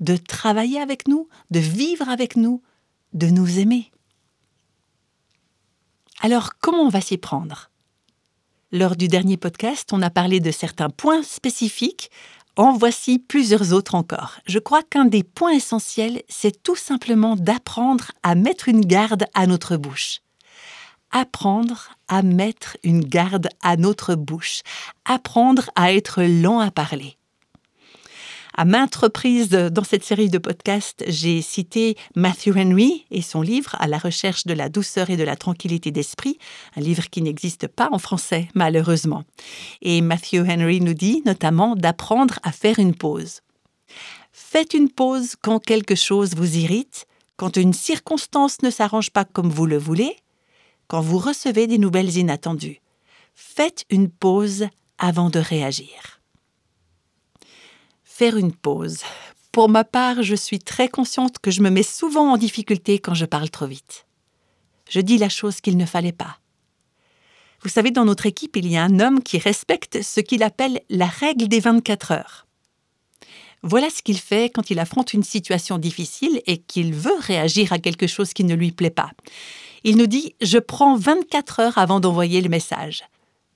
de 0.00 0.16
travailler 0.16 0.80
avec 0.80 1.08
nous, 1.08 1.28
de 1.50 1.60
vivre 1.60 2.08
avec 2.08 2.36
nous, 2.36 2.62
de 3.12 3.26
nous 3.26 3.58
aimer. 3.58 3.90
Alors 6.20 6.58
comment 6.58 6.84
on 6.84 6.88
va 6.88 7.00
s'y 7.00 7.18
prendre? 7.18 7.69
Lors 8.72 8.96
du 8.96 9.08
dernier 9.08 9.36
podcast, 9.36 9.90
on 9.92 10.02
a 10.02 10.10
parlé 10.10 10.38
de 10.38 10.50
certains 10.50 10.90
points 10.90 11.22
spécifiques. 11.22 12.10
En 12.56 12.72
voici 12.72 13.18
plusieurs 13.18 13.72
autres 13.72 13.94
encore. 13.94 14.38
Je 14.46 14.58
crois 14.58 14.82
qu'un 14.82 15.04
des 15.04 15.22
points 15.22 15.52
essentiels, 15.52 16.22
c'est 16.28 16.62
tout 16.62 16.76
simplement 16.76 17.36
d'apprendre 17.36 18.12
à 18.22 18.34
mettre 18.34 18.68
une 18.68 18.84
garde 18.84 19.24
à 19.34 19.46
notre 19.46 19.76
bouche. 19.76 20.20
Apprendre 21.10 21.90
à 22.06 22.22
mettre 22.22 22.76
une 22.84 23.02
garde 23.02 23.48
à 23.62 23.76
notre 23.76 24.14
bouche. 24.14 24.62
Apprendre 25.04 25.70
à 25.74 25.92
être 25.92 26.22
lent 26.22 26.60
à 26.60 26.70
parler. 26.70 27.16
À 28.54 28.64
maintes 28.64 28.96
reprises 28.96 29.50
dans 29.50 29.84
cette 29.84 30.04
série 30.04 30.28
de 30.28 30.38
podcasts, 30.38 31.04
j'ai 31.06 31.40
cité 31.40 31.96
Matthew 32.16 32.56
Henry 32.56 33.06
et 33.10 33.22
son 33.22 33.42
livre 33.42 33.76
À 33.78 33.86
la 33.86 33.98
recherche 33.98 34.44
de 34.44 34.54
la 34.54 34.68
douceur 34.68 35.08
et 35.10 35.16
de 35.16 35.22
la 35.22 35.36
tranquillité 35.36 35.90
d'esprit, 35.92 36.38
un 36.76 36.80
livre 36.80 37.08
qui 37.10 37.22
n'existe 37.22 37.68
pas 37.68 37.88
en 37.92 37.98
français 37.98 38.48
malheureusement. 38.54 39.24
Et 39.82 40.00
Matthew 40.00 40.44
Henry 40.48 40.80
nous 40.80 40.94
dit 40.94 41.22
notamment 41.24 41.76
d'apprendre 41.76 42.38
à 42.42 42.50
faire 42.50 42.78
une 42.78 42.94
pause. 42.94 43.40
Faites 44.32 44.74
une 44.74 44.90
pause 44.90 45.36
quand 45.40 45.60
quelque 45.60 45.94
chose 45.94 46.34
vous 46.34 46.56
irrite, 46.56 47.06
quand 47.36 47.56
une 47.56 47.72
circonstance 47.72 48.62
ne 48.62 48.70
s'arrange 48.70 49.10
pas 49.10 49.24
comme 49.24 49.48
vous 49.48 49.66
le 49.66 49.78
voulez, 49.78 50.16
quand 50.88 51.00
vous 51.00 51.18
recevez 51.18 51.66
des 51.68 51.78
nouvelles 51.78 52.16
inattendues. 52.16 52.80
Faites 53.34 53.84
une 53.90 54.10
pause 54.10 54.66
avant 54.98 55.30
de 55.30 55.38
réagir 55.38 56.19
faire 58.20 58.36
une 58.36 58.52
pause. 58.52 58.98
Pour 59.50 59.70
ma 59.70 59.82
part, 59.82 60.22
je 60.22 60.34
suis 60.34 60.58
très 60.58 60.90
consciente 60.90 61.38
que 61.38 61.50
je 61.50 61.62
me 61.62 61.70
mets 61.70 61.82
souvent 61.82 62.30
en 62.30 62.36
difficulté 62.36 62.98
quand 62.98 63.14
je 63.14 63.24
parle 63.24 63.48
trop 63.48 63.64
vite. 63.64 64.04
Je 64.90 65.00
dis 65.00 65.16
la 65.16 65.30
chose 65.30 65.62
qu'il 65.62 65.78
ne 65.78 65.86
fallait 65.86 66.12
pas. 66.12 66.38
Vous 67.62 67.70
savez, 67.70 67.90
dans 67.90 68.04
notre 68.04 68.26
équipe, 68.26 68.56
il 68.56 68.70
y 68.70 68.76
a 68.76 68.84
un 68.84 69.00
homme 69.00 69.22
qui 69.22 69.38
respecte 69.38 70.02
ce 70.02 70.20
qu'il 70.20 70.42
appelle 70.42 70.82
la 70.90 71.06
règle 71.06 71.48
des 71.48 71.60
24 71.60 72.10
heures. 72.10 72.46
Voilà 73.62 73.88
ce 73.88 74.02
qu'il 74.02 74.18
fait 74.18 74.50
quand 74.50 74.68
il 74.68 74.80
affronte 74.80 75.14
une 75.14 75.24
situation 75.24 75.78
difficile 75.78 76.42
et 76.46 76.58
qu'il 76.58 76.92
veut 76.92 77.18
réagir 77.20 77.72
à 77.72 77.78
quelque 77.78 78.06
chose 78.06 78.34
qui 78.34 78.44
ne 78.44 78.54
lui 78.54 78.70
plaît 78.70 78.90
pas. 78.90 79.12
Il 79.82 79.96
nous 79.96 80.06
dit 80.06 80.34
Je 80.42 80.58
prends 80.58 80.94
24 80.94 81.60
heures 81.60 81.78
avant 81.78 82.00
d'envoyer 82.00 82.42
le 82.42 82.50
message. 82.50 83.02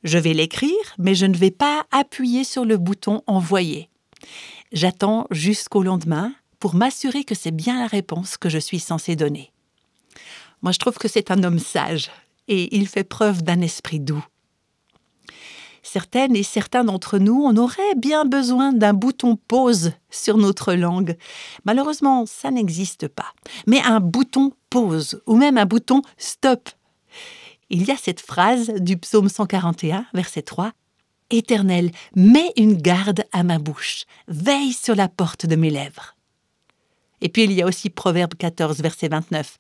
Je 0.04 0.16
vais 0.16 0.32
l'écrire, 0.32 0.94
mais 0.96 1.14
je 1.14 1.26
ne 1.26 1.36
vais 1.36 1.50
pas 1.50 1.84
appuyer 1.90 2.44
sur 2.44 2.64
le 2.64 2.78
bouton 2.78 3.20
Envoyer. 3.26 3.90
J'attends 4.74 5.28
jusqu'au 5.30 5.84
lendemain 5.84 6.34
pour 6.58 6.74
m'assurer 6.74 7.22
que 7.22 7.36
c'est 7.36 7.52
bien 7.52 7.78
la 7.78 7.86
réponse 7.86 8.36
que 8.36 8.48
je 8.48 8.58
suis 8.58 8.80
censé 8.80 9.14
donner. 9.14 9.52
Moi, 10.62 10.72
je 10.72 10.80
trouve 10.80 10.98
que 10.98 11.06
c'est 11.06 11.30
un 11.30 11.44
homme 11.44 11.60
sage 11.60 12.10
et 12.48 12.76
il 12.76 12.88
fait 12.88 13.04
preuve 13.04 13.44
d'un 13.44 13.60
esprit 13.60 14.00
doux. 14.00 14.24
Certaines 15.84 16.34
et 16.34 16.42
certains 16.42 16.82
d'entre 16.82 17.18
nous, 17.18 17.40
on 17.40 17.56
aurait 17.56 17.94
bien 17.96 18.24
besoin 18.24 18.72
d'un 18.72 18.94
bouton 18.94 19.36
pause 19.36 19.92
sur 20.10 20.38
notre 20.38 20.74
langue. 20.74 21.16
Malheureusement, 21.64 22.26
ça 22.26 22.50
n'existe 22.50 23.06
pas. 23.06 23.32
Mais 23.68 23.80
un 23.82 24.00
bouton 24.00 24.54
pause 24.70 25.22
ou 25.28 25.36
même 25.36 25.56
un 25.56 25.66
bouton 25.66 26.02
stop. 26.18 26.68
Il 27.70 27.84
y 27.84 27.92
a 27.92 27.96
cette 27.96 28.20
phrase 28.20 28.70
du 28.80 28.96
psaume 28.96 29.28
141, 29.28 30.06
verset 30.14 30.42
3. 30.42 30.72
Éternel, 31.38 31.90
mets 32.14 32.52
une 32.56 32.74
garde 32.74 33.24
à 33.32 33.42
ma 33.42 33.58
bouche, 33.58 34.04
veille 34.28 34.72
sur 34.72 34.94
la 34.94 35.08
porte 35.08 35.46
de 35.46 35.56
mes 35.56 35.70
lèvres. 35.70 36.14
Et 37.20 37.28
puis 37.28 37.44
il 37.44 37.52
y 37.52 37.62
a 37.62 37.66
aussi 37.66 37.90
Proverbe 37.90 38.34
14, 38.34 38.80
verset 38.80 39.08
29. 39.08 39.58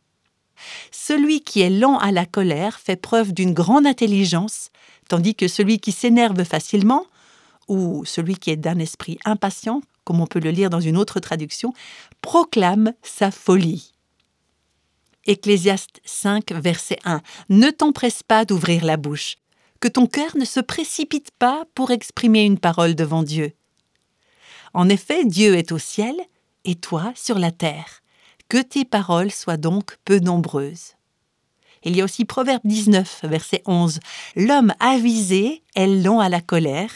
Celui 0.90 1.40
qui 1.40 1.62
est 1.62 1.70
lent 1.70 1.98
à 1.98 2.12
la 2.12 2.26
colère 2.26 2.78
fait 2.78 2.96
preuve 2.96 3.32
d'une 3.32 3.54
grande 3.54 3.86
intelligence, 3.86 4.70
tandis 5.08 5.34
que 5.34 5.48
celui 5.48 5.78
qui 5.78 5.92
s'énerve 5.92 6.44
facilement, 6.44 7.06
ou 7.68 8.04
celui 8.04 8.36
qui 8.36 8.50
est 8.50 8.56
d'un 8.56 8.78
esprit 8.78 9.18
impatient, 9.24 9.80
comme 10.04 10.20
on 10.20 10.26
peut 10.26 10.40
le 10.40 10.50
lire 10.50 10.70
dans 10.70 10.80
une 10.80 10.96
autre 10.96 11.18
traduction, 11.18 11.72
proclame 12.20 12.92
sa 13.02 13.30
folie. 13.30 13.92
Ecclésiaste 15.26 16.00
5, 16.04 16.52
verset 16.52 16.98
1. 17.04 17.22
Ne 17.48 17.70
t'empresse 17.70 18.22
pas 18.22 18.44
d'ouvrir 18.44 18.84
la 18.84 18.98
bouche, 18.98 19.36
que 19.80 19.88
ton 19.88 20.06
cœur 20.06 20.36
ne 20.36 20.44
se 20.44 20.60
précipite 20.60 21.30
pas 21.38 21.64
pour 21.74 21.90
exprimer 21.90 22.44
une 22.44 22.58
parole 22.58 22.94
devant 22.94 23.22
Dieu. 23.22 23.52
En 24.72 24.88
effet, 24.88 25.24
Dieu 25.24 25.54
est 25.54 25.72
au 25.72 25.78
ciel 25.78 26.14
et 26.64 26.74
toi 26.74 27.12
sur 27.14 27.38
la 27.38 27.50
terre. 27.50 28.02
Que 28.48 28.60
tes 28.60 28.84
paroles 28.84 29.30
soient 29.30 29.56
donc 29.56 29.96
peu 30.04 30.18
nombreuses. 30.18 30.94
Il 31.84 31.96
y 31.96 32.00
a 32.00 32.04
aussi 32.04 32.24
Proverbe 32.24 32.62
19, 32.64 33.20
verset 33.24 33.62
11. 33.66 34.00
L'homme 34.36 34.74
avisé 34.80 35.62
est 35.74 35.86
lent 35.86 36.18
à 36.18 36.30
la 36.30 36.40
colère, 36.40 36.90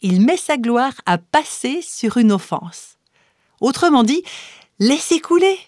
il 0.00 0.20
met 0.20 0.36
sa 0.36 0.56
gloire 0.56 0.94
à 1.06 1.16
passer 1.16 1.80
sur 1.80 2.16
une 2.16 2.32
offense. 2.32 2.98
Autrement 3.60 4.02
dit, 4.02 4.24
laissez 4.80 5.20
couler. 5.20 5.58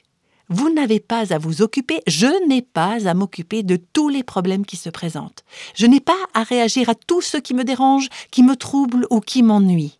Vous 0.48 0.72
n'avez 0.72 1.00
pas 1.00 1.32
à 1.32 1.38
vous 1.38 1.62
occuper, 1.62 2.02
je 2.06 2.46
n'ai 2.48 2.60
pas 2.60 3.08
à 3.08 3.14
m'occuper 3.14 3.62
de 3.62 3.76
tous 3.76 4.08
les 4.08 4.22
problèmes 4.22 4.66
qui 4.66 4.76
se 4.76 4.90
présentent. 4.90 5.44
Je 5.74 5.86
n'ai 5.86 6.00
pas 6.00 6.12
à 6.34 6.42
réagir 6.42 6.88
à 6.90 6.94
tout 6.94 7.22
ce 7.22 7.38
qui 7.38 7.54
me 7.54 7.64
dérange, 7.64 8.08
qui 8.30 8.42
me 8.42 8.56
trouble 8.56 9.06
ou 9.10 9.20
qui 9.20 9.42
m'ennuie. 9.42 9.98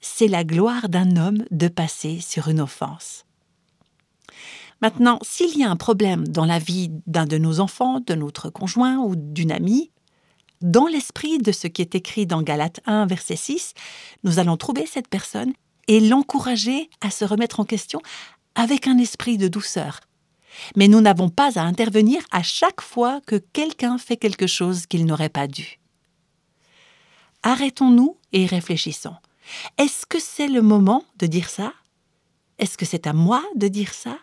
C'est 0.00 0.28
la 0.28 0.44
gloire 0.44 0.88
d'un 0.88 1.16
homme 1.16 1.44
de 1.50 1.68
passer 1.68 2.20
sur 2.20 2.48
une 2.48 2.60
offense. 2.60 3.24
Maintenant, 4.80 5.18
s'il 5.22 5.58
y 5.58 5.64
a 5.64 5.70
un 5.70 5.76
problème 5.76 6.26
dans 6.26 6.44
la 6.44 6.58
vie 6.58 6.90
d'un 7.06 7.26
de 7.26 7.38
nos 7.38 7.60
enfants, 7.60 8.00
de 8.00 8.14
notre 8.14 8.48
conjoint 8.50 8.98
ou 8.98 9.16
d'une 9.16 9.50
amie, 9.50 9.90
dans 10.60 10.86
l'esprit 10.86 11.38
de 11.38 11.52
ce 11.52 11.66
qui 11.66 11.82
est 11.82 11.94
écrit 11.94 12.26
dans 12.26 12.42
Galates 12.42 12.80
1, 12.86 13.06
verset 13.06 13.36
6, 13.36 13.74
nous 14.24 14.38
allons 14.38 14.56
trouver 14.56 14.86
cette 14.86 15.08
personne 15.08 15.52
et 15.88 16.00
l'encourager 16.00 16.90
à 17.00 17.10
se 17.10 17.24
remettre 17.24 17.60
en 17.60 17.64
question 17.64 18.00
avec 18.58 18.88
un 18.88 18.98
esprit 18.98 19.38
de 19.38 19.46
douceur. 19.46 20.00
Mais 20.74 20.88
nous 20.88 21.00
n'avons 21.00 21.28
pas 21.28 21.60
à 21.60 21.62
intervenir 21.62 22.20
à 22.32 22.42
chaque 22.42 22.80
fois 22.80 23.20
que 23.24 23.36
quelqu'un 23.36 23.98
fait 23.98 24.16
quelque 24.16 24.48
chose 24.48 24.86
qu'il 24.86 25.06
n'aurait 25.06 25.28
pas 25.28 25.46
dû. 25.46 25.78
Arrêtons-nous 27.44 28.16
et 28.32 28.46
réfléchissons. 28.46 29.14
Est-ce 29.78 30.06
que 30.06 30.18
c'est 30.18 30.48
le 30.48 30.60
moment 30.60 31.04
de 31.18 31.26
dire 31.26 31.48
ça? 31.48 31.72
Est-ce 32.58 32.76
que 32.76 32.84
c'est 32.84 33.06
à 33.06 33.12
moi 33.12 33.44
de 33.54 33.68
dire 33.68 33.94
ça? 33.94 34.18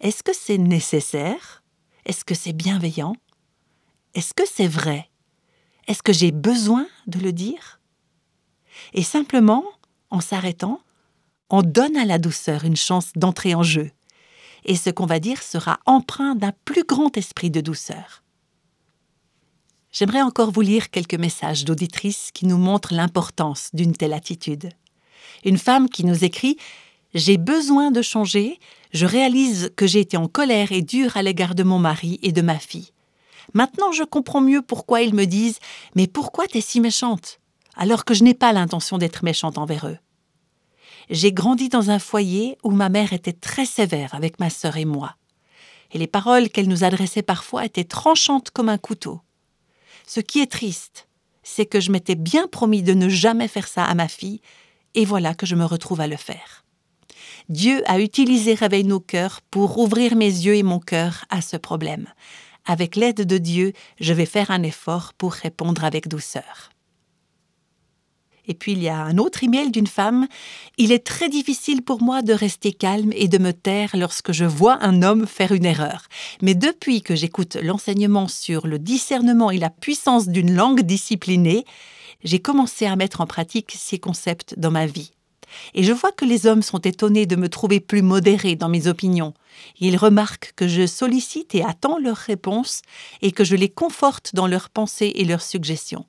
Est-ce 0.00 0.22
que 0.22 0.34
c'est 0.34 0.58
nécessaire? 0.58 1.64
Est-ce 2.04 2.26
que 2.26 2.34
c'est 2.34 2.52
bienveillant? 2.52 3.16
Est-ce 4.12 4.34
que 4.34 4.44
c'est 4.46 4.68
vrai? 4.68 5.08
Est-ce 5.88 6.02
que 6.02 6.12
j'ai 6.12 6.30
besoin 6.30 6.86
de 7.06 7.20
le 7.20 7.32
dire? 7.32 7.80
Et 8.92 9.02
simplement, 9.02 9.64
en 10.10 10.20
s'arrêtant, 10.20 10.82
on 11.50 11.62
donne 11.62 11.96
à 11.96 12.04
la 12.04 12.18
douceur 12.18 12.64
une 12.64 12.76
chance 12.76 13.10
d'entrer 13.14 13.54
en 13.54 13.62
jeu. 13.62 13.90
Et 14.64 14.76
ce 14.76 14.90
qu'on 14.90 15.06
va 15.06 15.20
dire 15.20 15.42
sera 15.42 15.78
empreint 15.86 16.34
d'un 16.34 16.52
plus 16.64 16.84
grand 16.84 17.16
esprit 17.16 17.50
de 17.50 17.60
douceur. 17.60 18.22
J'aimerais 19.92 20.22
encore 20.22 20.50
vous 20.50 20.60
lire 20.60 20.90
quelques 20.90 21.14
messages 21.14 21.64
d'auditrices 21.64 22.30
qui 22.34 22.46
nous 22.46 22.58
montrent 22.58 22.92
l'importance 22.92 23.70
d'une 23.72 23.96
telle 23.96 24.12
attitude. 24.12 24.70
Une 25.44 25.58
femme 25.58 25.88
qui 25.88 26.04
nous 26.04 26.24
écrit 26.24 26.56
j'ai 27.14 27.38
besoin 27.38 27.90
de 27.90 28.02
changer, 28.02 28.60
je 28.92 29.06
réalise 29.06 29.70
que 29.74 29.86
j'ai 29.86 30.00
été 30.00 30.18
en 30.18 30.28
colère 30.28 30.70
et 30.72 30.82
dure 30.82 31.16
à 31.16 31.22
l'égard 31.22 31.54
de 31.54 31.62
mon 31.62 31.78
mari 31.78 32.18
et 32.22 32.30
de 32.30 32.42
ma 32.42 32.58
fille. 32.58 32.90
Maintenant 33.54 33.90
je 33.90 34.02
comprends 34.02 34.42
mieux 34.42 34.60
pourquoi 34.60 35.00
ils 35.00 35.14
me 35.14 35.24
disent 35.24 35.58
Mais 35.94 36.08
pourquoi 36.08 36.46
t'es 36.46 36.60
si 36.60 36.78
méchante? 36.78 37.40
Alors 37.74 38.04
que 38.04 38.12
je 38.12 38.22
n'ai 38.22 38.34
pas 38.34 38.52
l'intention 38.52 38.98
d'être 38.98 39.24
méchante 39.24 39.56
envers 39.56 39.86
eux. 39.86 39.98
J'ai 41.08 41.32
grandi 41.32 41.68
dans 41.68 41.90
un 41.90 41.98
foyer 41.98 42.58
où 42.64 42.70
ma 42.70 42.88
mère 42.88 43.12
était 43.12 43.32
très 43.32 43.64
sévère 43.64 44.14
avec 44.14 44.40
ma 44.40 44.50
sœur 44.50 44.76
et 44.76 44.84
moi, 44.84 45.16
et 45.92 45.98
les 45.98 46.06
paroles 46.06 46.48
qu'elle 46.48 46.68
nous 46.68 46.84
adressait 46.84 47.22
parfois 47.22 47.64
étaient 47.64 47.84
tranchantes 47.84 48.50
comme 48.50 48.68
un 48.68 48.78
couteau. 48.78 49.20
Ce 50.06 50.20
qui 50.20 50.40
est 50.40 50.50
triste, 50.50 51.08
c'est 51.42 51.66
que 51.66 51.80
je 51.80 51.92
m'étais 51.92 52.16
bien 52.16 52.48
promis 52.48 52.82
de 52.82 52.92
ne 52.92 53.08
jamais 53.08 53.48
faire 53.48 53.68
ça 53.68 53.84
à 53.84 53.94
ma 53.94 54.08
fille, 54.08 54.40
et 54.94 55.04
voilà 55.04 55.34
que 55.34 55.46
je 55.46 55.54
me 55.54 55.64
retrouve 55.64 56.00
à 56.00 56.08
le 56.08 56.16
faire. 56.16 56.64
Dieu 57.48 57.82
a 57.86 58.00
utilisé 58.00 58.54
Réveille 58.54 58.84
nos 58.84 58.98
cœurs 58.98 59.40
pour 59.50 59.78
ouvrir 59.78 60.16
mes 60.16 60.26
yeux 60.26 60.56
et 60.56 60.64
mon 60.64 60.80
cœur 60.80 61.24
à 61.30 61.40
ce 61.40 61.56
problème. 61.56 62.08
Avec 62.64 62.96
l'aide 62.96 63.24
de 63.24 63.38
Dieu, 63.38 63.72
je 64.00 64.12
vais 64.12 64.26
faire 64.26 64.50
un 64.50 64.64
effort 64.64 65.12
pour 65.14 65.32
répondre 65.32 65.84
avec 65.84 66.08
douceur. 66.08 66.70
Et 68.48 68.54
puis 68.54 68.72
il 68.72 68.82
y 68.82 68.88
a 68.88 68.98
un 68.98 69.18
autre 69.18 69.44
email 69.44 69.70
d'une 69.70 69.86
femme. 69.86 70.26
Il 70.78 70.92
est 70.92 71.04
très 71.04 71.28
difficile 71.28 71.82
pour 71.82 72.02
moi 72.02 72.22
de 72.22 72.32
rester 72.32 72.72
calme 72.72 73.12
et 73.14 73.28
de 73.28 73.38
me 73.38 73.52
taire 73.52 73.90
lorsque 73.94 74.32
je 74.32 74.44
vois 74.44 74.78
un 74.82 75.02
homme 75.02 75.26
faire 75.26 75.52
une 75.52 75.64
erreur. 75.64 76.06
Mais 76.42 76.54
depuis 76.54 77.02
que 77.02 77.14
j'écoute 77.14 77.56
l'enseignement 77.56 78.28
sur 78.28 78.66
le 78.66 78.78
discernement 78.78 79.50
et 79.50 79.58
la 79.58 79.70
puissance 79.70 80.28
d'une 80.28 80.54
langue 80.54 80.82
disciplinée, 80.82 81.64
j'ai 82.24 82.38
commencé 82.38 82.86
à 82.86 82.96
mettre 82.96 83.20
en 83.20 83.26
pratique 83.26 83.74
ces 83.76 83.98
concepts 83.98 84.58
dans 84.58 84.70
ma 84.70 84.86
vie. 84.86 85.12
Et 85.74 85.84
je 85.84 85.92
vois 85.92 86.12
que 86.12 86.24
les 86.24 86.46
hommes 86.46 86.62
sont 86.62 86.78
étonnés 86.78 87.26
de 87.26 87.36
me 87.36 87.48
trouver 87.48 87.80
plus 87.80 88.02
modérée 88.02 88.56
dans 88.56 88.68
mes 88.68 88.88
opinions. 88.88 89.34
Ils 89.80 89.96
remarquent 89.96 90.52
que 90.56 90.68
je 90.68 90.86
sollicite 90.86 91.54
et 91.54 91.64
attends 91.64 91.98
leurs 91.98 92.16
réponses 92.16 92.82
et 93.22 93.32
que 93.32 93.44
je 93.44 93.56
les 93.56 93.68
conforte 93.68 94.34
dans 94.34 94.46
leurs 94.46 94.70
pensées 94.70 95.12
et 95.14 95.24
leurs 95.24 95.42
suggestions. 95.42 96.04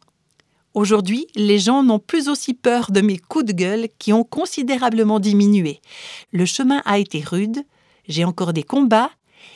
Aujourd'hui, 0.78 1.26
les 1.34 1.58
gens 1.58 1.82
n'ont 1.82 1.98
plus 1.98 2.30
aussi 2.30 2.54
peur 2.54 2.92
de 2.92 3.02
mes 3.02 3.18
coups 3.18 3.46
de 3.46 3.52
gueule 3.52 3.88
qui 3.98 4.14
ont 4.14 4.24
considérablement 4.24 5.20
diminué. 5.20 5.82
Le 6.32 6.46
chemin 6.46 6.84
a 6.86 7.00
été 7.00 7.20
rude, 7.20 7.64
j'ai 8.08 8.24
encore 8.24 8.54
des 8.54 8.62
combats, 8.62 9.10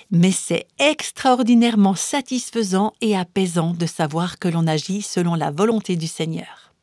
mais 0.10 0.32
c'est 0.32 0.66
extraordinairement 0.80 1.94
satisfaisant 1.94 2.94
et 3.02 3.16
apaisant 3.16 3.76
de 3.76 3.86
savoir 3.86 4.40
que 4.40 4.48
l'on 4.48 4.66
agit 4.66 5.04
selon 5.04 5.36
la 5.36 5.52
volonté 5.52 5.96
du 5.96 6.08
Seigneur. 6.08 6.74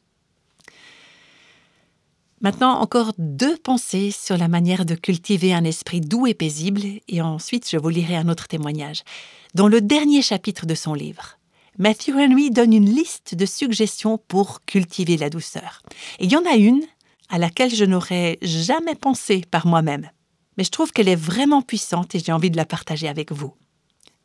Maintenant, 2.40 2.78
encore 2.78 3.14
deux 3.18 3.57
pensées 3.57 4.12
sur 4.12 4.38
la 4.38 4.47
manière 4.47 4.85
de 4.85 4.95
cultiver 4.95 5.52
un 5.52 5.64
esprit 5.64 6.00
doux 6.00 6.28
et 6.28 6.35
paisible, 6.35 6.83
et 7.09 7.21
ensuite 7.21 7.68
je 7.68 7.76
vous 7.76 7.88
lirai 7.88 8.14
un 8.14 8.28
autre 8.28 8.47
témoignage. 8.47 9.02
Dans 9.57 9.66
le 9.66 9.80
dernier 9.80 10.23
chapitre 10.23 10.64
de 10.64 10.76
son 10.76 10.95
livre, 10.95 11.38
Matthew 11.78 12.16
Henry 12.16 12.50
donne 12.50 12.73
une 12.73 12.90
liste 12.90 13.37
de 13.37 13.47
suggestions 13.47 14.18
pour 14.18 14.64
cultiver 14.64 15.16
la 15.16 15.30
douceur. 15.30 15.82
Et 16.18 16.25
il 16.25 16.32
y 16.32 16.37
en 16.37 16.44
a 16.44 16.56
une 16.56 16.82
à 17.28 17.38
laquelle 17.38 17.73
je 17.73 17.85
n'aurais 17.85 18.37
jamais 18.42 18.97
pensé 18.97 19.44
par 19.49 19.64
moi-même, 19.64 20.11
mais 20.56 20.64
je 20.64 20.70
trouve 20.70 20.90
qu'elle 20.90 21.08
est 21.08 21.14
vraiment 21.14 21.62
puissante 21.62 22.16
et 22.16 22.18
j'ai 22.18 22.32
envie 22.32 22.50
de 22.50 22.56
la 22.56 22.64
partager 22.64 23.06
avec 23.06 23.30
vous. 23.30 23.54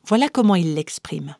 Voilà 0.06 0.30
comment 0.30 0.56
il 0.56 0.74
l'exprime. 0.74 1.36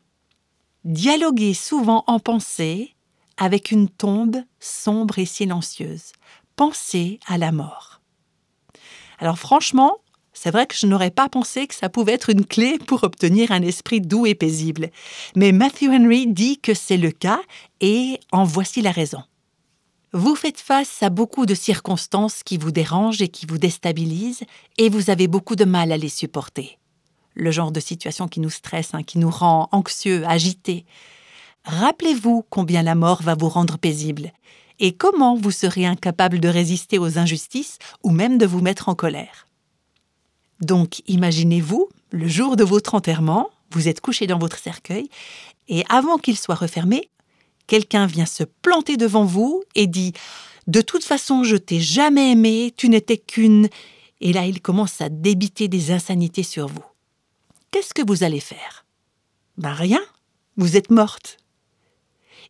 Dialoguer 0.84 1.52
souvent 1.52 2.04
en 2.06 2.20
pensée 2.20 2.94
avec 3.36 3.72
une 3.72 3.88
tombe 3.88 4.36
sombre 4.60 5.18
et 5.18 5.26
silencieuse, 5.26 6.12
penser 6.54 7.18
à 7.26 7.38
la 7.38 7.50
mort. 7.50 8.00
Alors 9.18 9.38
franchement, 9.38 9.96
c'est 10.44 10.50
vrai 10.50 10.66
que 10.66 10.76
je 10.76 10.86
n'aurais 10.86 11.10
pas 11.10 11.30
pensé 11.30 11.66
que 11.66 11.74
ça 11.74 11.88
pouvait 11.88 12.12
être 12.12 12.28
une 12.28 12.44
clé 12.44 12.76
pour 12.76 13.02
obtenir 13.02 13.50
un 13.50 13.62
esprit 13.62 14.02
doux 14.02 14.26
et 14.26 14.34
paisible. 14.34 14.90
Mais 15.36 15.52
Matthew 15.52 15.84
Henry 15.84 16.26
dit 16.26 16.58
que 16.58 16.74
c'est 16.74 16.98
le 16.98 17.12
cas 17.12 17.40
et 17.80 18.20
en 18.30 18.44
voici 18.44 18.82
la 18.82 18.90
raison. 18.90 19.22
Vous 20.12 20.34
faites 20.34 20.60
face 20.60 21.02
à 21.02 21.08
beaucoup 21.08 21.46
de 21.46 21.54
circonstances 21.54 22.42
qui 22.42 22.58
vous 22.58 22.72
dérangent 22.72 23.22
et 23.22 23.28
qui 23.28 23.46
vous 23.46 23.56
déstabilisent 23.56 24.44
et 24.76 24.90
vous 24.90 25.08
avez 25.08 25.28
beaucoup 25.28 25.56
de 25.56 25.64
mal 25.64 25.92
à 25.92 25.96
les 25.96 26.10
supporter. 26.10 26.78
Le 27.32 27.50
genre 27.50 27.72
de 27.72 27.80
situation 27.80 28.28
qui 28.28 28.40
nous 28.40 28.50
stresse, 28.50 28.90
hein, 28.92 29.02
qui 29.02 29.18
nous 29.18 29.30
rend 29.30 29.70
anxieux, 29.72 30.26
agités. 30.26 30.84
Rappelez-vous 31.64 32.44
combien 32.50 32.82
la 32.82 32.94
mort 32.94 33.22
va 33.22 33.34
vous 33.34 33.48
rendre 33.48 33.78
paisible 33.78 34.30
et 34.78 34.92
comment 34.92 35.36
vous 35.36 35.52
serez 35.52 35.86
incapable 35.86 36.38
de 36.38 36.48
résister 36.48 36.98
aux 36.98 37.16
injustices 37.16 37.78
ou 38.02 38.10
même 38.10 38.36
de 38.36 38.44
vous 38.44 38.60
mettre 38.60 38.90
en 38.90 38.94
colère. 38.94 39.46
Donc 40.64 41.02
imaginez-vous, 41.06 41.88
le 42.10 42.26
jour 42.26 42.56
de 42.56 42.64
votre 42.64 42.94
enterrement, 42.94 43.50
vous 43.70 43.88
êtes 43.88 44.00
couché 44.00 44.26
dans 44.26 44.38
votre 44.38 44.58
cercueil, 44.58 45.08
et 45.68 45.84
avant 45.88 46.18
qu'il 46.18 46.36
soit 46.36 46.54
refermé, 46.54 47.10
quelqu'un 47.66 48.06
vient 48.06 48.26
se 48.26 48.44
planter 48.44 48.96
devant 48.96 49.24
vous 49.24 49.62
et 49.74 49.86
dit 49.86 50.12
De 50.66 50.80
toute 50.80 51.04
façon, 51.04 51.44
je 51.44 51.56
t'ai 51.56 51.80
jamais 51.80 52.32
aimé, 52.32 52.72
tu 52.76 52.88
n'étais 52.88 53.18
qu'une. 53.18 53.68
Et 54.20 54.32
là, 54.32 54.46
il 54.46 54.60
commence 54.60 55.00
à 55.00 55.08
débiter 55.08 55.68
des 55.68 55.90
insanités 55.90 56.42
sur 56.42 56.66
vous. 56.66 56.84
Qu'est-ce 57.70 57.94
que 57.94 58.06
vous 58.06 58.22
allez 58.22 58.40
faire? 58.40 58.84
Ben 59.58 59.72
rien, 59.72 60.00
vous 60.56 60.76
êtes 60.76 60.90
morte. 60.90 61.38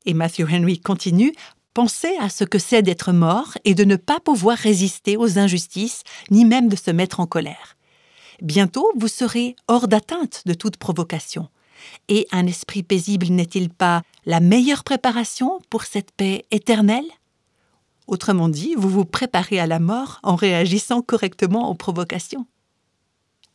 Et 0.07 0.15
Matthew 0.15 0.45
Henry 0.51 0.81
continue 0.81 1.33
Pensez 1.73 2.17
à 2.21 2.29
ce 2.29 2.45
que 2.45 2.61
c'est 2.61 2.83
d'être 2.83 3.13
mort 3.13 3.59
et 3.65 3.75
de 3.75 3.83
ne 3.83 3.97
pas 3.97 4.21
pouvoir 4.21 4.57
résister 4.57 5.17
aux 5.17 5.41
injustices, 5.41 6.05
ni 6.31 6.45
même 6.45 6.69
de 6.69 6.77
se 6.77 6.93
mettre 6.93 7.19
en 7.19 7.27
colère. 7.27 7.77
Bientôt, 8.43 8.91
vous 8.97 9.09
serez 9.09 9.57
hors 9.69 9.89
d'atteinte 9.89 10.43
de 10.47 10.55
toute 10.55 10.77
provocation. 10.77 11.49
Et 12.09 12.27
un 12.33 12.47
esprit 12.47 12.83
paisible 12.83 13.29
n'est-il 13.29 13.69
pas 13.71 14.03
la 14.27 14.41
meilleure 14.41 14.85
préparation 14.85 15.61
pour 15.71 15.85
cette 15.85 16.13
paix 16.13 16.45
éternelle? 16.51 17.07
Autrement 18.07 18.49
dit, 18.49 18.75
vous 18.77 18.91
vous 18.91 19.05
préparez 19.05 19.59
à 19.59 19.67
la 19.67 19.79
mort 19.79 20.21
en 20.23 20.37
réagissant 20.37 21.03
correctement 21.03 21.71
aux 21.71 21.75
provocations. 21.75 22.47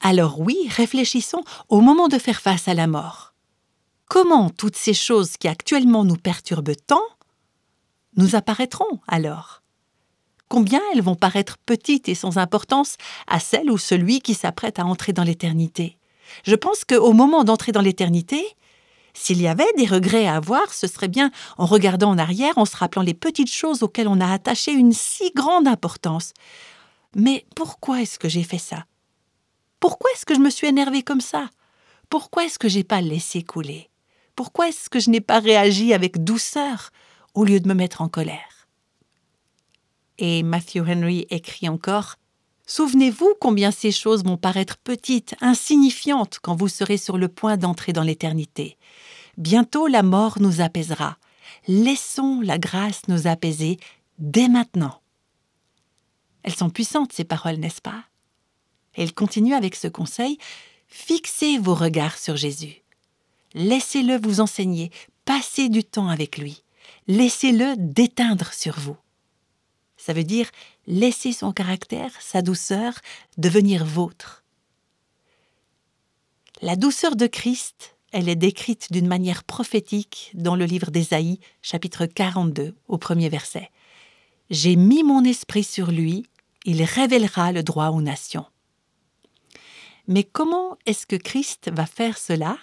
Alors 0.01 0.39
oui, 0.39 0.57
réfléchissons 0.69 1.43
au 1.67 1.81
moment 1.81 2.07
de 2.07 2.17
faire 2.17 2.41
face 2.41 2.67
à 2.67 2.73
la 2.73 2.87
mort. 2.87 3.33
Comment 4.07 4.49
toutes 4.49 4.77
ces 4.77 4.93
choses 4.93 5.37
qui 5.37 5.47
actuellement 5.47 6.03
nous 6.03 6.15
perturbent 6.15 6.75
tant 6.87 7.03
nous 8.15 8.35
apparaîtront 8.35 8.99
alors? 9.07 9.58
Combien 10.49 10.81
elles 10.93 11.03
vont 11.03 11.15
paraître 11.15 11.57
petites 11.65 12.09
et 12.09 12.15
sans 12.15 12.39
importance 12.39 12.97
à 13.27 13.39
celle 13.39 13.69
ou 13.69 13.77
celui 13.77 14.19
qui 14.19 14.33
s'apprête 14.33 14.79
à 14.79 14.85
entrer 14.85 15.13
dans 15.13 15.23
l'éternité 15.23 15.97
Je 16.43 16.55
pense 16.55 16.85
qu'au 16.85 17.13
moment 17.13 17.43
d'entrer 17.43 17.71
dans 17.71 17.81
l'éternité, 17.81 18.43
s'il 19.13 19.41
y 19.41 19.47
avait 19.47 19.71
des 19.77 19.85
regrets 19.85 20.25
à 20.25 20.35
avoir, 20.35 20.73
ce 20.73 20.87
serait 20.87 21.07
bien 21.07 21.29
en 21.57 21.65
regardant 21.65 22.09
en 22.09 22.17
arrière, 22.17 22.57
en 22.57 22.65
se 22.65 22.75
rappelant 22.75 23.03
les 23.03 23.13
petites 23.13 23.51
choses 23.51 23.83
auxquelles 23.83 24.07
on 24.07 24.21
a 24.21 24.31
attaché 24.31 24.71
une 24.71 24.93
si 24.93 25.31
grande 25.35 25.67
importance. 25.67 26.33
Mais 27.15 27.45
pourquoi 27.55 28.01
est-ce 28.01 28.17
que 28.17 28.29
j'ai 28.29 28.43
fait 28.43 28.57
ça? 28.57 28.85
Pourquoi 29.79 30.09
est-ce 30.15 30.25
que 30.25 30.35
je 30.35 30.39
me 30.39 30.49
suis 30.49 30.67
énervé 30.67 31.03
comme 31.03 31.21
ça? 31.21 31.49
Pourquoi 32.09 32.45
est-ce 32.45 32.59
que 32.59 32.69
j'ai 32.69 32.83
pas 32.83 33.01
laissé 33.01 33.43
couler? 33.43 33.89
Pourquoi 34.35 34.69
est-ce 34.69 34.89
que 34.89 34.99
je 34.99 35.11
n'ai 35.11 35.21
pas 35.21 35.39
réagi 35.39 35.93
avec 35.93 36.23
douceur 36.23 36.89
au 37.35 37.43
lieu 37.43 37.59
de 37.59 37.67
me 37.67 37.75
mettre 37.75 38.01
en 38.01 38.09
colère? 38.09 38.58
Et 40.19 40.43
Matthew 40.43 40.87
Henry 40.87 41.25
écrit 41.29 41.67
encore 41.67 42.15
Souvenez-vous 42.67 43.33
combien 43.41 43.71
ces 43.71 43.91
choses 43.91 44.23
vont 44.23 44.37
paraître 44.37 44.77
petites, 44.77 45.33
insignifiantes 45.41 46.37
quand 46.39 46.55
vous 46.55 46.67
serez 46.67 46.97
sur 46.97 47.17
le 47.17 47.27
point 47.27 47.57
d'entrer 47.57 47.93
dans 47.93 48.03
l'éternité. 48.03 48.77
Bientôt 49.37 49.87
la 49.87 50.03
mort 50.03 50.37
nous 50.39 50.61
apaisera. 50.61 51.17
Laissons 51.67 52.41
la 52.41 52.59
grâce 52.59 53.07
nous 53.07 53.25
apaiser 53.25 53.79
dès 54.19 54.49
maintenant. 54.49 55.01
Elles 56.43 56.55
sont 56.55 56.69
puissantes, 56.69 57.11
ces 57.11 57.23
paroles, 57.23 57.57
n'est-ce 57.57 57.81
pas? 57.81 58.03
Et 58.95 59.03
il 59.03 59.15
continue 59.15 59.55
avec 59.55 59.73
ce 59.73 59.87
conseil 59.87 60.37
Fixez 60.87 61.57
vos 61.57 61.75
regards 61.75 62.17
sur 62.17 62.35
Jésus. 62.35 62.83
Laissez-le 63.55 64.19
vous 64.19 64.41
enseigner, 64.41 64.91
passez 65.25 65.69
du 65.69 65.83
temps 65.83 66.09
avec 66.09 66.37
lui 66.37 66.63
laissez-le 67.09 67.73
déteindre 67.77 68.53
sur 68.53 68.79
vous. 68.79 68.95
Ça 69.99 70.13
veut 70.13 70.23
dire 70.23 70.49
laisser 70.87 71.33
son 71.33 71.51
caractère, 71.51 72.11
sa 72.21 72.41
douceur, 72.41 72.93
devenir 73.37 73.83
vôtre. 73.85 74.45
La 76.61 76.77
douceur 76.77 77.17
de 77.17 77.27
Christ, 77.27 77.97
elle 78.13 78.29
est 78.29 78.37
décrite 78.37 78.93
d'une 78.93 79.07
manière 79.07 79.43
prophétique 79.43 80.31
dans 80.33 80.55
le 80.55 80.63
livre 80.63 80.89
d'Ésaïe, 80.89 81.41
chapitre 81.61 82.05
42, 82.05 82.75
au 82.87 82.97
premier 82.97 83.27
verset. 83.27 83.69
J'ai 84.49 84.77
mis 84.77 85.03
mon 85.03 85.25
esprit 85.25 85.65
sur 85.65 85.91
lui, 85.91 86.25
il 86.63 86.81
révélera 86.83 87.51
le 87.51 87.61
droit 87.61 87.89
aux 87.89 88.01
nations. 88.01 88.45
Mais 90.07 90.23
comment 90.23 90.77
est-ce 90.85 91.05
que 91.05 91.17
Christ 91.17 91.69
va 91.73 91.85
faire 91.85 92.17
cela? 92.17 92.57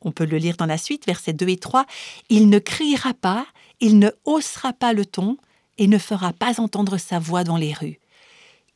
On 0.00 0.10
peut 0.10 0.26
le 0.26 0.36
lire 0.36 0.56
dans 0.56 0.66
la 0.66 0.78
suite, 0.78 1.06
versets 1.06 1.32
2 1.32 1.48
et 1.48 1.56
3. 1.58 1.86
Il 2.28 2.50
ne 2.50 2.58
criera 2.58 3.14
pas, 3.14 3.46
il 3.78 4.00
ne 4.00 4.10
haussera 4.24 4.72
pas 4.72 4.92
le 4.92 5.06
ton 5.06 5.38
et 5.78 5.86
ne 5.86 5.98
fera 5.98 6.32
pas 6.32 6.60
entendre 6.60 6.98
sa 6.98 7.18
voix 7.18 7.44
dans 7.44 7.56
les 7.56 7.72
rues. 7.72 8.00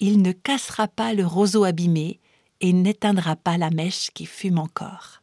Il 0.01 0.23
ne 0.23 0.33
cassera 0.33 0.89
pas 0.89 1.15
le 1.15 1.27
roseau 1.27 1.65
abîmé 1.65 2.21
et 2.61 2.73
n'éteindra 2.73 3.37
pas 3.37 3.59
la 3.59 3.71
mèche 3.71 4.11
qui 4.13 4.27
fume 4.27 4.59
encore. 4.59 5.23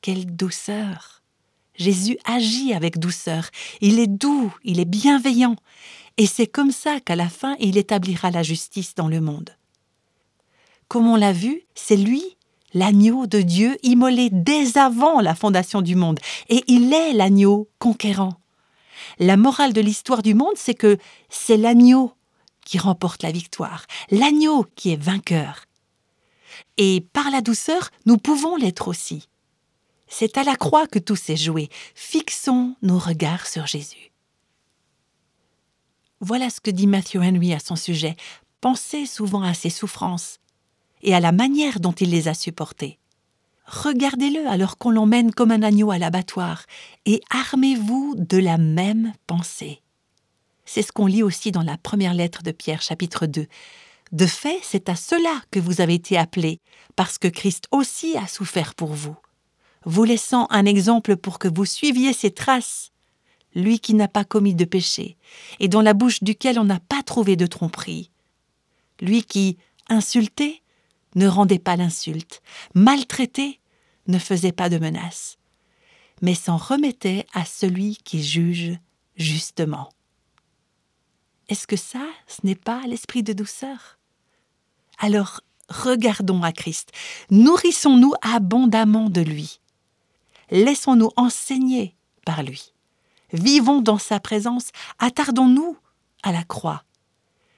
Quelle 0.00 0.26
douceur 0.26 1.22
Jésus 1.74 2.18
agit 2.24 2.74
avec 2.74 2.98
douceur. 2.98 3.48
Il 3.80 3.98
est 3.98 4.06
doux, 4.06 4.54
il 4.62 4.78
est 4.78 4.84
bienveillant. 4.84 5.56
Et 6.18 6.26
c'est 6.26 6.46
comme 6.46 6.70
ça 6.70 7.00
qu'à 7.00 7.16
la 7.16 7.28
fin 7.28 7.56
il 7.60 7.78
établira 7.78 8.30
la 8.30 8.42
justice 8.42 8.94
dans 8.94 9.08
le 9.08 9.20
monde. 9.20 9.50
Comme 10.88 11.08
on 11.08 11.16
l'a 11.16 11.32
vu, 11.32 11.62
c'est 11.74 11.96
lui 11.96 12.22
l'agneau 12.74 13.26
de 13.26 13.40
Dieu 13.40 13.78
immolé 13.82 14.28
dès 14.30 14.78
avant 14.78 15.20
la 15.20 15.34
fondation 15.34 15.82
du 15.82 15.94
monde, 15.94 16.18
et 16.48 16.62
il 16.68 16.92
est 16.92 17.12
l'agneau 17.12 17.68
conquérant. 17.78 18.34
La 19.18 19.36
morale 19.36 19.72
de 19.72 19.80
l'histoire 19.80 20.22
du 20.22 20.34
monde, 20.34 20.56
c'est 20.56 20.74
que 20.74 20.98
c'est 21.28 21.56
l'agneau 21.56 22.12
qui 22.64 22.78
remporte 22.78 23.22
la 23.22 23.32
victoire, 23.32 23.86
l'agneau 24.10 24.66
qui 24.76 24.92
est 24.92 25.02
vainqueur. 25.02 25.64
Et 26.76 27.06
par 27.12 27.30
la 27.30 27.40
douceur, 27.40 27.90
nous 28.06 28.18
pouvons 28.18 28.56
l'être 28.56 28.88
aussi. 28.88 29.28
C'est 30.06 30.36
à 30.36 30.44
la 30.44 30.56
croix 30.56 30.86
que 30.86 30.98
tout 30.98 31.16
s'est 31.16 31.36
joué. 31.36 31.68
Fixons 31.94 32.76
nos 32.82 32.98
regards 32.98 33.46
sur 33.46 33.66
Jésus. 33.66 34.12
Voilà 36.20 36.50
ce 36.50 36.60
que 36.60 36.70
dit 36.70 36.86
Matthew 36.86 37.16
Henry 37.16 37.52
à 37.52 37.58
son 37.58 37.76
sujet. 37.76 38.16
Pensez 38.60 39.06
souvent 39.06 39.42
à 39.42 39.54
ses 39.54 39.70
souffrances, 39.70 40.38
et 41.02 41.14
à 41.14 41.20
la 41.20 41.32
manière 41.32 41.80
dont 41.80 41.92
il 41.92 42.10
les 42.10 42.28
a 42.28 42.34
supportés. 42.34 42.98
Regardez-le 43.72 44.46
alors 44.48 44.76
qu'on 44.76 44.90
l'emmène 44.90 45.32
comme 45.32 45.50
un 45.50 45.62
agneau 45.62 45.90
à 45.90 45.98
l'abattoir, 45.98 46.66
et 47.06 47.22
armez-vous 47.30 48.14
de 48.18 48.36
la 48.36 48.58
même 48.58 49.14
pensée. 49.26 49.80
C'est 50.66 50.82
ce 50.82 50.92
qu'on 50.92 51.06
lit 51.06 51.22
aussi 51.22 51.52
dans 51.52 51.62
la 51.62 51.78
première 51.78 52.12
lettre 52.12 52.42
de 52.42 52.50
Pierre 52.50 52.82
chapitre 52.82 53.24
2. 53.24 53.46
De 54.12 54.26
fait, 54.26 54.58
c'est 54.62 54.90
à 54.90 54.94
cela 54.94 55.40
que 55.50 55.58
vous 55.58 55.80
avez 55.80 55.94
été 55.94 56.18
appelés, 56.18 56.60
parce 56.96 57.16
que 57.16 57.28
Christ 57.28 57.64
aussi 57.70 58.14
a 58.18 58.26
souffert 58.26 58.74
pour 58.74 58.92
vous, 58.92 59.16
vous 59.86 60.04
laissant 60.04 60.46
un 60.50 60.66
exemple 60.66 61.16
pour 61.16 61.38
que 61.38 61.48
vous 61.48 61.64
suiviez 61.64 62.12
ses 62.12 62.30
traces, 62.30 62.92
lui 63.54 63.80
qui 63.80 63.94
n'a 63.94 64.08
pas 64.08 64.24
commis 64.24 64.54
de 64.54 64.66
péché, 64.66 65.16
et 65.60 65.68
dans 65.68 65.82
la 65.82 65.94
bouche 65.94 66.22
duquel 66.22 66.58
on 66.58 66.64
n'a 66.64 66.80
pas 66.80 67.02
trouvé 67.02 67.36
de 67.36 67.46
tromperie, 67.46 68.10
lui 69.00 69.22
qui, 69.24 69.56
insulté, 69.88 70.62
ne 71.14 71.26
rendait 71.26 71.58
pas 71.58 71.76
l'insulte, 71.76 72.42
maltraité, 72.74 73.60
ne 74.06 74.18
faisait 74.18 74.52
pas 74.52 74.68
de 74.68 74.78
menace, 74.78 75.38
mais 76.20 76.34
s'en 76.34 76.56
remettait 76.56 77.26
à 77.32 77.44
celui 77.44 77.96
qui 77.96 78.22
juge 78.22 78.78
justement. 79.16 79.90
Est-ce 81.48 81.66
que 81.66 81.76
ça, 81.76 82.06
ce 82.26 82.40
n'est 82.44 82.54
pas 82.54 82.82
l'esprit 82.86 83.22
de 83.22 83.32
douceur? 83.32 83.98
Alors, 84.98 85.40
regardons 85.68 86.42
à 86.42 86.52
Christ, 86.52 86.92
nourrissons-nous 87.30 88.14
abondamment 88.22 89.10
de 89.10 89.20
lui, 89.20 89.60
laissons-nous 90.50 91.10
enseigner 91.16 91.96
par 92.24 92.42
lui, 92.42 92.72
vivons 93.32 93.80
dans 93.80 93.98
sa 93.98 94.20
présence, 94.20 94.70
attardons-nous 94.98 95.76
à 96.22 96.32
la 96.32 96.44
croix, 96.44 96.84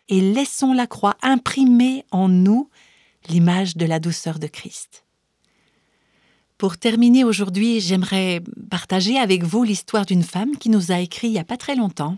et 0.09 0.21
laissons 0.21 0.73
la 0.73 0.87
croix 0.87 1.17
imprimer 1.23 2.05
en 2.11 2.29
nous 2.29 2.71
l'image 3.29 3.77
de 3.77 3.87
la 3.87 4.01
douceur 4.01 4.39
de 4.39 4.47
Christ. 4.47 5.04
Pour 6.59 6.77
terminer 6.77 7.25
aujourd'hui, 7.25 7.81
j'aimerais 7.81 8.40
partager 8.71 9.19
avec 9.19 9.43
vous 9.43 9.64
l'histoire 9.64 10.07
d'une 10.07 10.23
femme 10.23 10.57
qui 10.57 10.71
nous 10.71 10.93
a 10.93 11.01
écrit 11.01 11.29
il 11.29 11.33
n'y 11.33 11.38
a 11.38 11.45
pas 11.45 11.57
très 11.57 11.75
longtemps. 11.75 12.17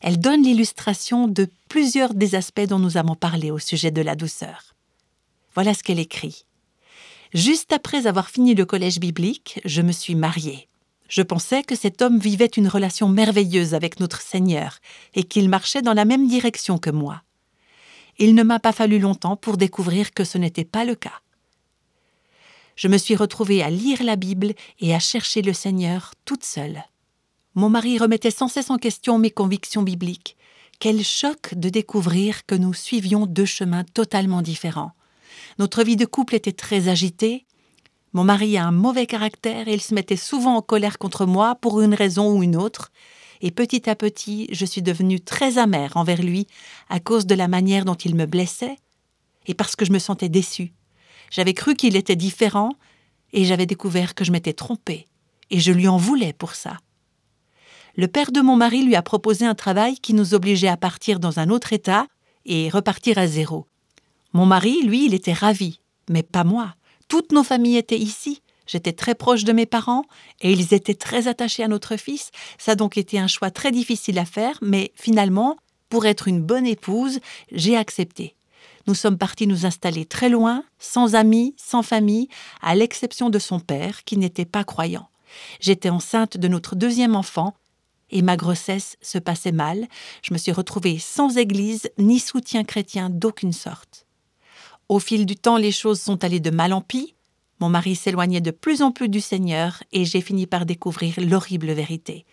Elle 0.00 0.18
donne 0.18 0.42
l'illustration 0.42 1.28
de 1.28 1.48
plusieurs 1.68 2.14
des 2.14 2.34
aspects 2.34 2.66
dont 2.66 2.78
nous 2.78 2.96
avons 2.96 3.14
parlé 3.14 3.50
au 3.50 3.58
sujet 3.58 3.90
de 3.90 4.00
la 4.00 4.14
douceur. 4.14 4.74
Voilà 5.54 5.74
ce 5.74 5.82
qu'elle 5.82 5.98
écrit. 5.98 6.44
Juste 7.34 7.72
après 7.72 8.06
avoir 8.06 8.30
fini 8.30 8.54
le 8.54 8.64
collège 8.64 9.00
biblique, 9.00 9.60
je 9.64 9.82
me 9.82 9.92
suis 9.92 10.14
mariée. 10.14 10.68
Je 11.08 11.22
pensais 11.22 11.62
que 11.62 11.74
cet 11.74 12.00
homme 12.00 12.18
vivait 12.18 12.46
une 12.46 12.68
relation 12.68 13.08
merveilleuse 13.08 13.74
avec 13.74 14.00
notre 14.00 14.22
Seigneur 14.22 14.78
et 15.14 15.24
qu'il 15.24 15.48
marchait 15.48 15.82
dans 15.82 15.94
la 15.94 16.04
même 16.04 16.26
direction 16.26 16.78
que 16.78 16.90
moi. 16.90 17.22
Il 18.18 18.34
ne 18.34 18.42
m'a 18.42 18.60
pas 18.60 18.72
fallu 18.72 18.98
longtemps 18.98 19.36
pour 19.36 19.56
découvrir 19.56 20.12
que 20.12 20.24
ce 20.24 20.38
n'était 20.38 20.64
pas 20.64 20.84
le 20.84 20.94
cas. 20.94 21.20
Je 22.78 22.86
me 22.86 22.96
suis 22.96 23.16
retrouvée 23.16 23.60
à 23.60 23.70
lire 23.70 24.04
la 24.04 24.14
Bible 24.14 24.54
et 24.78 24.94
à 24.94 25.00
chercher 25.00 25.42
le 25.42 25.52
Seigneur 25.52 26.14
toute 26.24 26.44
seule. 26.44 26.84
Mon 27.56 27.68
mari 27.68 27.98
remettait 27.98 28.30
sans 28.30 28.46
cesse 28.46 28.70
en 28.70 28.78
question 28.78 29.18
mes 29.18 29.32
convictions 29.32 29.82
bibliques. 29.82 30.36
Quel 30.78 31.02
choc 31.02 31.54
de 31.56 31.70
découvrir 31.70 32.46
que 32.46 32.54
nous 32.54 32.72
suivions 32.72 33.26
deux 33.26 33.46
chemins 33.46 33.82
totalement 33.82 34.42
différents. 34.42 34.92
Notre 35.58 35.82
vie 35.82 35.96
de 35.96 36.04
couple 36.06 36.36
était 36.36 36.52
très 36.52 36.86
agitée. 36.86 37.46
Mon 38.12 38.22
mari 38.22 38.56
a 38.56 38.66
un 38.66 38.70
mauvais 38.70 39.06
caractère 39.06 39.66
et 39.66 39.74
il 39.74 39.82
se 39.82 39.92
mettait 39.92 40.14
souvent 40.14 40.54
en 40.54 40.62
colère 40.62 40.98
contre 40.98 41.26
moi 41.26 41.56
pour 41.56 41.80
une 41.80 41.94
raison 41.94 42.32
ou 42.32 42.44
une 42.44 42.54
autre. 42.54 42.92
Et 43.40 43.50
petit 43.50 43.90
à 43.90 43.96
petit, 43.96 44.46
je 44.52 44.64
suis 44.64 44.82
devenue 44.82 45.18
très 45.18 45.58
amère 45.58 45.96
envers 45.96 46.22
lui 46.22 46.46
à 46.88 47.00
cause 47.00 47.26
de 47.26 47.34
la 47.34 47.48
manière 47.48 47.84
dont 47.84 47.96
il 47.96 48.14
me 48.14 48.26
blessait 48.26 48.76
et 49.46 49.54
parce 49.54 49.74
que 49.74 49.84
je 49.84 49.90
me 49.90 49.98
sentais 49.98 50.28
déçue. 50.28 50.72
J'avais 51.30 51.54
cru 51.54 51.74
qu'il 51.74 51.96
était 51.96 52.16
différent 52.16 52.72
et 53.32 53.44
j'avais 53.44 53.66
découvert 53.66 54.14
que 54.14 54.24
je 54.24 54.32
m'étais 54.32 54.52
trompée 54.52 55.06
et 55.50 55.60
je 55.60 55.72
lui 55.72 55.88
en 55.88 55.96
voulais 55.96 56.32
pour 56.32 56.54
ça. 56.54 56.78
Le 57.96 58.06
père 58.06 58.30
de 58.30 58.40
mon 58.40 58.56
mari 58.56 58.84
lui 58.84 58.94
a 58.94 59.02
proposé 59.02 59.44
un 59.44 59.54
travail 59.54 59.96
qui 59.96 60.14
nous 60.14 60.34
obligeait 60.34 60.68
à 60.68 60.76
partir 60.76 61.18
dans 61.18 61.40
un 61.40 61.50
autre 61.50 61.72
état 61.72 62.06
et 62.46 62.68
repartir 62.68 63.18
à 63.18 63.26
zéro. 63.26 63.66
Mon 64.32 64.46
mari, 64.46 64.82
lui, 64.82 65.06
il 65.06 65.14
était 65.14 65.32
ravi, 65.32 65.80
mais 66.08 66.22
pas 66.22 66.44
moi. 66.44 66.74
Toutes 67.08 67.32
nos 67.32 67.42
familles 67.42 67.78
étaient 67.78 67.98
ici. 67.98 68.42
J'étais 68.66 68.92
très 68.92 69.14
proche 69.14 69.44
de 69.44 69.52
mes 69.52 69.66
parents 69.66 70.04
et 70.42 70.52
ils 70.52 70.74
étaient 70.74 70.94
très 70.94 71.26
attachés 71.26 71.64
à 71.64 71.68
notre 71.68 71.96
fils. 71.96 72.30
Ça 72.58 72.72
a 72.72 72.74
donc 72.74 72.98
été 72.98 73.18
un 73.18 73.26
choix 73.26 73.50
très 73.50 73.72
difficile 73.72 74.18
à 74.18 74.26
faire, 74.26 74.58
mais 74.60 74.92
finalement, 74.94 75.56
pour 75.88 76.06
être 76.06 76.28
une 76.28 76.42
bonne 76.42 76.66
épouse, 76.66 77.18
j'ai 77.50 77.76
accepté. 77.76 78.36
Nous 78.88 78.94
sommes 78.94 79.18
partis 79.18 79.46
nous 79.46 79.66
installer 79.66 80.06
très 80.06 80.30
loin, 80.30 80.64
sans 80.78 81.14
amis, 81.14 81.54
sans 81.58 81.82
famille, 81.82 82.28
à 82.62 82.74
l'exception 82.74 83.28
de 83.28 83.38
son 83.38 83.60
père, 83.60 84.02
qui 84.04 84.16
n'était 84.16 84.46
pas 84.46 84.64
croyant. 84.64 85.10
J'étais 85.60 85.90
enceinte 85.90 86.38
de 86.38 86.48
notre 86.48 86.74
deuxième 86.74 87.14
enfant, 87.14 87.54
et 88.10 88.22
ma 88.22 88.38
grossesse 88.38 88.96
se 89.02 89.18
passait 89.18 89.52
mal. 89.52 89.86
Je 90.22 90.32
me 90.32 90.38
suis 90.38 90.52
retrouvée 90.52 90.98
sans 90.98 91.36
église 91.36 91.90
ni 91.98 92.18
soutien 92.18 92.64
chrétien 92.64 93.10
d'aucune 93.10 93.52
sorte. 93.52 94.06
Au 94.88 94.98
fil 94.98 95.26
du 95.26 95.36
temps, 95.36 95.58
les 95.58 95.70
choses 95.70 96.00
sont 96.00 96.24
allées 96.24 96.40
de 96.40 96.48
mal 96.48 96.72
en 96.72 96.80
pis. 96.80 97.14
Mon 97.60 97.68
mari 97.68 97.94
s'éloignait 97.94 98.40
de 98.40 98.50
plus 98.50 98.80
en 98.80 98.90
plus 98.90 99.10
du 99.10 99.20
Seigneur 99.20 99.82
et 99.92 100.06
j'ai 100.06 100.22
fini 100.22 100.46
par 100.46 100.64
découvrir 100.64 101.12
l'horrible 101.18 101.72
vérité. 101.72 102.24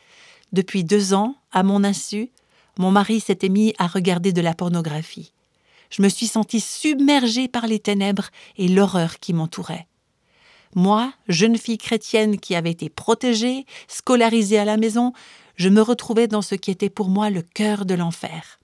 Depuis 0.54 0.86
deux 0.86 1.14
ans, 1.14 1.36
à 1.52 1.64
mon 1.64 1.84
insu, 1.84 2.32
mon 2.80 2.92
mari 2.92 3.20
s'était 3.20 3.50
mis 3.50 3.74
à 3.78 3.88
regarder 3.88 4.32
de 4.32 4.42
la 4.42 4.54
pornographie. 4.54 5.34
Je 5.96 6.02
me 6.02 6.10
suis 6.10 6.28
sentie 6.28 6.60
submergée 6.60 7.48
par 7.48 7.68
les 7.68 7.80
ténèbres 7.80 8.28
et 8.58 8.68
l'horreur 8.68 9.18
qui 9.22 9.32
m'entourait. 9.32 9.88
Moi, 10.76 11.14
jeune 11.30 11.58
fille 11.58 11.78
chrétienne 11.78 12.38
qui 12.38 12.54
avait 12.54 12.72
été 12.72 12.90
protégée, 12.90 13.66
scolarisée 13.88 14.60
à 14.60 14.66
la 14.66 14.76
maison, 14.76 15.14
je 15.56 15.70
me 15.70 15.82
retrouvais 15.82 16.28
dans 16.28 16.42
ce 16.42 16.56
qui 16.56 16.70
était 16.70 16.90
pour 16.90 17.08
moi 17.08 17.30
le 17.30 17.42
cœur 17.42 17.86
de 17.86 17.94
l'enfer. 17.94 18.60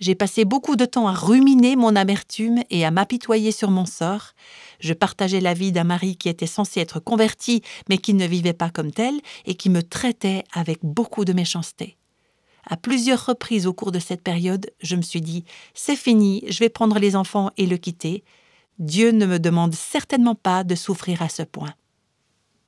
J'ai 0.00 0.14
passé 0.14 0.46
beaucoup 0.46 0.76
de 0.76 0.86
temps 0.86 1.08
à 1.08 1.12
ruminer 1.12 1.76
mon 1.76 1.94
amertume 1.94 2.62
et 2.70 2.86
à 2.86 2.90
m'apitoyer 2.90 3.52
sur 3.52 3.70
mon 3.70 3.84
sort. 3.84 4.32
Je 4.80 4.94
partageais 4.94 5.40
la 5.40 5.52
vie 5.52 5.72
d'un 5.72 5.84
mari 5.84 6.16
qui 6.16 6.30
était 6.30 6.46
censé 6.46 6.80
être 6.80 7.00
converti, 7.00 7.60
mais 7.90 7.98
qui 7.98 8.14
ne 8.14 8.26
vivait 8.26 8.54
pas 8.54 8.70
comme 8.70 8.92
tel, 8.92 9.20
et 9.44 9.56
qui 9.56 9.68
me 9.68 9.82
traitait 9.82 10.44
avec 10.54 10.78
beaucoup 10.82 11.26
de 11.26 11.34
méchanceté. 11.34 11.98
À 12.66 12.76
plusieurs 12.76 13.24
reprises 13.24 13.66
au 13.66 13.72
cours 13.72 13.92
de 13.92 14.00
cette 14.00 14.22
période, 14.22 14.70
je 14.82 14.96
me 14.96 15.02
suis 15.02 15.20
dit 15.20 15.44
C'est 15.72 15.96
fini, 15.96 16.44
je 16.48 16.58
vais 16.58 16.68
prendre 16.68 16.98
les 16.98 17.14
enfants 17.14 17.50
et 17.56 17.66
le 17.66 17.76
quitter. 17.76 18.24
Dieu 18.78 19.12
ne 19.12 19.24
me 19.24 19.38
demande 19.38 19.74
certainement 19.74 20.34
pas 20.34 20.64
de 20.64 20.74
souffrir 20.74 21.22
à 21.22 21.28
ce 21.28 21.42
point. 21.42 21.74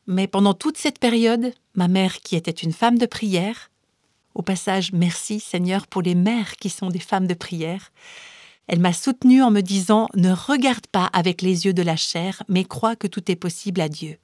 Mais 0.07 0.27
pendant 0.27 0.55
toute 0.55 0.79
cette 0.79 1.01
période, 1.01 1.53
ma 1.75 1.89
mère, 1.89 2.21
qui 2.21 2.37
était 2.37 2.51
une 2.51 2.73
femme 2.73 2.97
de 2.97 3.07
prière, 3.07 3.71
au 4.35 4.43
passage, 4.43 4.93
merci 4.93 5.41
Seigneur 5.41 5.89
pour 5.89 6.01
les 6.01 6.15
mères 6.15 6.55
qui 6.57 6.71
sont 6.71 6.89
des 6.89 7.01
femmes 7.01 7.27
de 7.27 7.35
prière. 7.35 7.91
Elle 8.69 8.79
m'a 8.79 8.93
soutenue 8.93 9.43
en 9.43 9.51
me 9.51 9.63
disant 9.63 10.09
Ne 10.15 10.33
regarde 10.33 10.87
pas 10.87 11.07
avec 11.13 11.43
les 11.43 11.67
yeux 11.67 11.73
de 11.73 11.83
la 11.83 11.97
chair, 11.97 12.43
mais 12.49 12.65
crois 12.65 12.95
que 12.95 13.09
tout 13.09 13.31
est 13.31 13.37
possible 13.37 13.81
à 13.81 13.89
Dieu. 13.89 14.19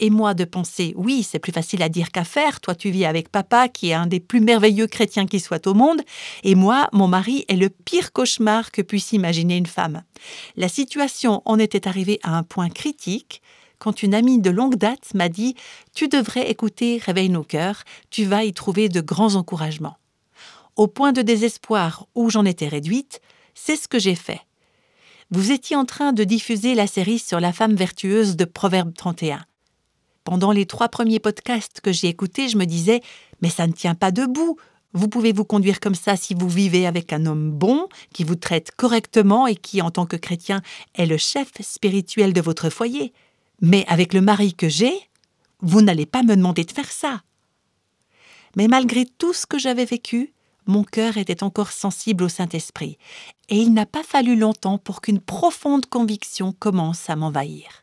Et 0.00 0.10
moi 0.10 0.34
de 0.34 0.44
penser 0.44 0.94
Oui, 0.96 1.22
c'est 1.22 1.38
plus 1.38 1.52
facile 1.52 1.82
à 1.82 1.88
dire 1.88 2.10
qu'à 2.10 2.24
faire, 2.24 2.60
toi 2.60 2.74
tu 2.74 2.90
vis 2.90 3.04
avec 3.04 3.28
papa 3.28 3.68
qui 3.68 3.90
est 3.90 3.94
un 3.94 4.06
des 4.06 4.20
plus 4.20 4.40
merveilleux 4.40 4.86
chrétiens 4.86 5.26
qui 5.26 5.40
soit 5.40 5.66
au 5.66 5.74
monde, 5.74 6.02
et 6.42 6.54
moi, 6.54 6.88
mon 6.92 7.08
mari 7.08 7.44
est 7.48 7.56
le 7.56 7.68
pire 7.68 8.12
cauchemar 8.12 8.72
que 8.72 8.82
puisse 8.82 9.12
imaginer 9.12 9.56
une 9.56 9.66
femme. 9.66 10.02
La 10.56 10.68
situation 10.68 11.42
en 11.44 11.58
était 11.58 11.86
arrivée 11.86 12.18
à 12.22 12.36
un 12.36 12.42
point 12.42 12.68
critique 12.68 13.42
quand 13.82 14.04
une 14.04 14.14
amie 14.14 14.40
de 14.40 14.50
longue 14.50 14.76
date 14.76 15.12
m'a 15.14 15.28
dit 15.28 15.56
Tu 15.92 16.06
devrais 16.06 16.48
écouter 16.48 17.00
Réveille 17.04 17.30
nos 17.30 17.42
cœurs, 17.42 17.82
tu 18.10 18.24
vas 18.24 18.44
y 18.44 18.52
trouver 18.52 18.88
de 18.88 19.00
grands 19.00 19.34
encouragements. 19.34 19.96
Au 20.76 20.86
point 20.86 21.12
de 21.12 21.20
désespoir 21.20 22.06
où 22.14 22.30
j'en 22.30 22.44
étais 22.44 22.68
réduite, 22.68 23.20
c'est 23.54 23.74
ce 23.74 23.88
que 23.88 23.98
j'ai 23.98 24.14
fait. 24.14 24.40
Vous 25.30 25.50
étiez 25.50 25.74
en 25.74 25.84
train 25.84 26.12
de 26.12 26.24
diffuser 26.24 26.74
la 26.74 26.86
série 26.86 27.18
sur 27.18 27.40
la 27.40 27.52
femme 27.52 27.74
vertueuse 27.74 28.36
de 28.36 28.44
Proverbe 28.44 28.94
31. 28.94 29.44
Pendant 30.24 30.52
les 30.52 30.66
trois 30.66 30.88
premiers 30.88 31.18
podcasts 31.18 31.80
que 31.80 31.92
j'ai 31.92 32.08
écoutés, 32.08 32.48
je 32.48 32.56
me 32.56 32.64
disais 32.64 33.00
Mais 33.40 33.50
ça 33.50 33.66
ne 33.66 33.72
tient 33.72 33.94
pas 33.94 34.10
debout. 34.10 34.56
Vous 34.94 35.08
pouvez 35.08 35.32
vous 35.32 35.44
conduire 35.44 35.80
comme 35.80 35.94
ça 35.94 36.16
si 36.16 36.34
vous 36.34 36.48
vivez 36.48 36.86
avec 36.86 37.12
un 37.12 37.24
homme 37.26 37.50
bon, 37.50 37.88
qui 38.12 38.24
vous 38.24 38.36
traite 38.36 38.72
correctement 38.76 39.46
et 39.46 39.56
qui, 39.56 39.80
en 39.80 39.90
tant 39.90 40.06
que 40.06 40.16
chrétien, 40.16 40.60
est 40.94 41.06
le 41.06 41.16
chef 41.16 41.50
spirituel 41.60 42.32
de 42.32 42.40
votre 42.42 42.68
foyer. 42.68 43.12
Mais 43.62 43.86
avec 43.88 44.12
le 44.12 44.20
mari 44.20 44.54
que 44.54 44.68
j'ai, 44.68 44.92
vous 45.60 45.80
n'allez 45.80 46.06
pas 46.06 46.22
me 46.22 46.36
demander 46.36 46.64
de 46.64 46.72
faire 46.72 46.92
ça. 46.92 47.22
Mais 48.56 48.68
malgré 48.68 49.06
tout 49.06 49.32
ce 49.32 49.46
que 49.46 49.58
j'avais 49.58 49.86
vécu, 49.86 50.34
mon 50.66 50.84
cœur 50.84 51.16
était 51.16 51.42
encore 51.42 51.72
sensible 51.72 52.24
au 52.24 52.28
Saint-Esprit, 52.28 52.98
et 53.48 53.56
il 53.56 53.72
n'a 53.72 53.86
pas 53.86 54.02
fallu 54.02 54.36
longtemps 54.36 54.78
pour 54.78 55.00
qu'une 55.00 55.20
profonde 55.20 55.86
conviction 55.86 56.52
commence 56.52 57.08
à 57.08 57.16
m'envahir. 57.16 57.81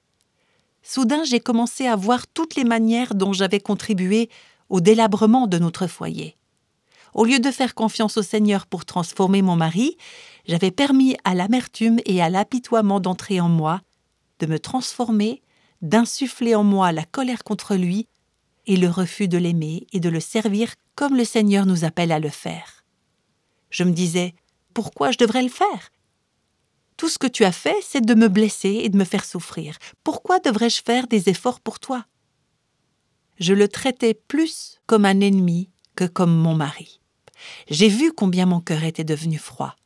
Soudain, 0.92 1.24
j'ai 1.24 1.40
commencé 1.40 1.86
à 1.86 1.96
voir 1.96 2.26
toutes 2.26 2.56
les 2.56 2.64
manières 2.64 3.14
dont 3.14 3.32
j'avais 3.32 3.60
contribué 3.60 4.28
au 4.70 4.82
délabrement 4.82 5.46
de 5.46 5.60
notre 5.60 5.86
foyer. 5.86 6.36
Au 7.14 7.26
lieu 7.26 7.38
de 7.38 7.52
faire 7.52 7.76
confiance 7.76 8.18
au 8.18 8.24
Seigneur 8.24 8.66
pour 8.66 8.86
transformer 8.86 9.44
mon 9.44 9.56
mari, 9.56 9.98
j'avais 10.48 10.72
permis 10.72 11.16
à 11.26 11.36
l'amertume 11.36 12.00
et 12.08 12.24
à 12.24 12.30
l'apitoiement 12.32 13.00
d'entrer 13.00 13.40
en 13.40 13.50
moi, 13.50 13.82
de 14.40 14.48
me 14.48 14.58
transformer 14.58 15.44
d'insuffler 15.84 16.56
en 16.56 16.64
moi 16.64 16.92
la 16.92 17.04
colère 17.04 17.44
contre 17.44 17.76
lui 17.76 18.08
et 18.66 18.76
le 18.76 18.90
refus 18.90 19.28
de 19.28 19.38
l'aimer 19.38 19.86
et 19.94 20.00
de 20.00 20.10
le 20.10 20.20
servir 20.20 20.74
comme 20.96 21.16
le 21.16 21.24
Seigneur 21.24 21.68
nous 21.68 21.86
appelle 21.86 22.12
à 22.12 22.18
le 22.18 22.30
faire. 22.30 22.84
Je 23.70 23.84
me 23.84 23.92
disais, 23.92 24.34
pourquoi 24.74 25.12
je 25.12 25.20
devrais 25.20 25.44
le 25.44 25.50
faire? 25.50 25.92
Tout 27.00 27.08
ce 27.08 27.18
que 27.18 27.28
tu 27.28 27.46
as 27.46 27.54
fait, 27.54 27.78
c'est 27.82 28.06
de 28.06 28.14
me 28.14 28.28
blesser 28.28 28.82
et 28.84 28.90
de 28.90 28.98
me 28.98 29.06
faire 29.06 29.24
souffrir. 29.24 29.78
Pourquoi 30.04 30.40
devrais-je 30.40 30.82
faire 30.84 31.08
des 31.08 31.30
efforts 31.30 31.62
pour 31.62 31.80
toi? 31.80 32.06
Je 33.40 33.54
le 33.54 33.70
traitais 33.70 34.14
plus 34.14 34.82
comme 34.86 35.06
un 35.06 35.22
ennemi 35.22 35.70
que 35.96 36.04
comme 36.04 36.36
mon 36.36 36.56
mari. 36.56 37.00
J'ai 37.70 37.88
vu 37.88 38.12
combien 38.12 38.46
mon 38.46 38.60
cœur 38.60 38.84
était 38.84 39.06
devenu 39.06 39.38
froid. 39.38 39.78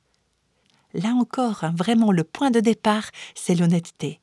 Là 0.96 1.10
encore, 1.10 1.64
hein, 1.64 1.76
vraiment, 1.78 2.12
le 2.12 2.24
point 2.24 2.50
de 2.50 2.60
départ, 2.60 3.12
c'est 3.36 3.54
l'honnêteté. 3.54 4.20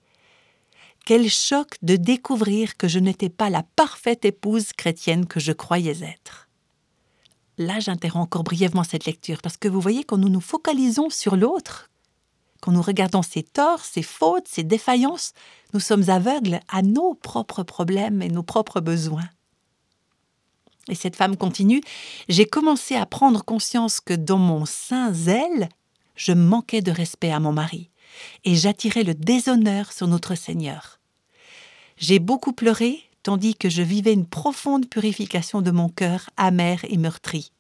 Quel 1.07 1.31
choc 1.31 1.76
de 1.83 1.94
découvrir 1.94 2.76
que 2.76 2.88
je 2.88 2.98
n'étais 2.98 3.31
pas 3.31 3.50
la 3.50 3.62
parfaite 3.76 4.24
épouse 4.24 4.72
chrétienne 4.72 5.26
que 5.26 5.38
je 5.38 5.53
croyais 5.53 6.03
être. 6.03 6.48
Là, 7.57 7.79
j'interromps 7.79 8.24
encore 8.24 8.42
brièvement 8.42 8.83
cette 8.83 9.05
lecture, 9.05 9.42
parce 9.42 9.57
que 9.57 9.68
vous 9.68 9.81
voyez, 9.81 10.03
quand 10.03 10.18
nous 10.18 10.29
nous 10.29 10.40
focalisons 10.40 11.09
sur 11.09 11.37
l'autre, 11.37 11.89
quand 12.61 12.73
nous 12.73 12.83
regardons 12.83 13.23
ses 13.23 13.42
torts, 13.42 13.85
ses 13.85 14.03
fautes, 14.03 14.49
ses 14.49 14.64
défaillances, 14.64 15.33
nous 15.73 15.81
sommes 15.81 16.09
aveugles 16.09 16.61
à 16.68 16.83
nos 16.83 17.14
propres 17.14 17.62
problèmes 17.62 18.23
et 18.23 18.29
nos 18.29 18.42
propres 18.42 18.81
besoins. 18.81 19.29
Et 20.88 20.94
cette 20.94 21.16
femme 21.16 21.37
continue, 21.37 21.83
j'ai 22.29 22.46
commencé 22.46 22.96
à 22.96 23.07
prendre 23.07 23.44
conscience 23.44 24.01
que 24.01 24.14
dans 24.14 24.38
mon 24.38 24.66
saint 24.66 25.12
zèle, 25.12 25.68
je 26.16 26.33
manquais 26.33 26.83
de 26.83 26.90
respect 26.90 27.31
à 27.31 27.40
mon 27.40 27.53
mari 27.53 27.90
et 28.44 28.55
j'attirais 28.55 29.05
le 29.05 29.14
déshonneur 29.14 29.92
sur 29.92 30.07
notre 30.07 30.35
Seigneur. 30.35 31.01
J'ai 31.96 32.18
beaucoup 32.18 32.53
pleuré, 32.53 33.03
tandis 33.23 33.55
que 33.55 33.68
je 33.68 33.83
vivais 33.83 34.12
une 34.12 34.27
profonde 34.27 34.88
purification 34.88 35.62
de 35.62 35.70
mon 35.70 35.88
cœur 35.88 36.31
amer 36.37 36.85
et 36.88 36.96
meurtri. 36.96 37.53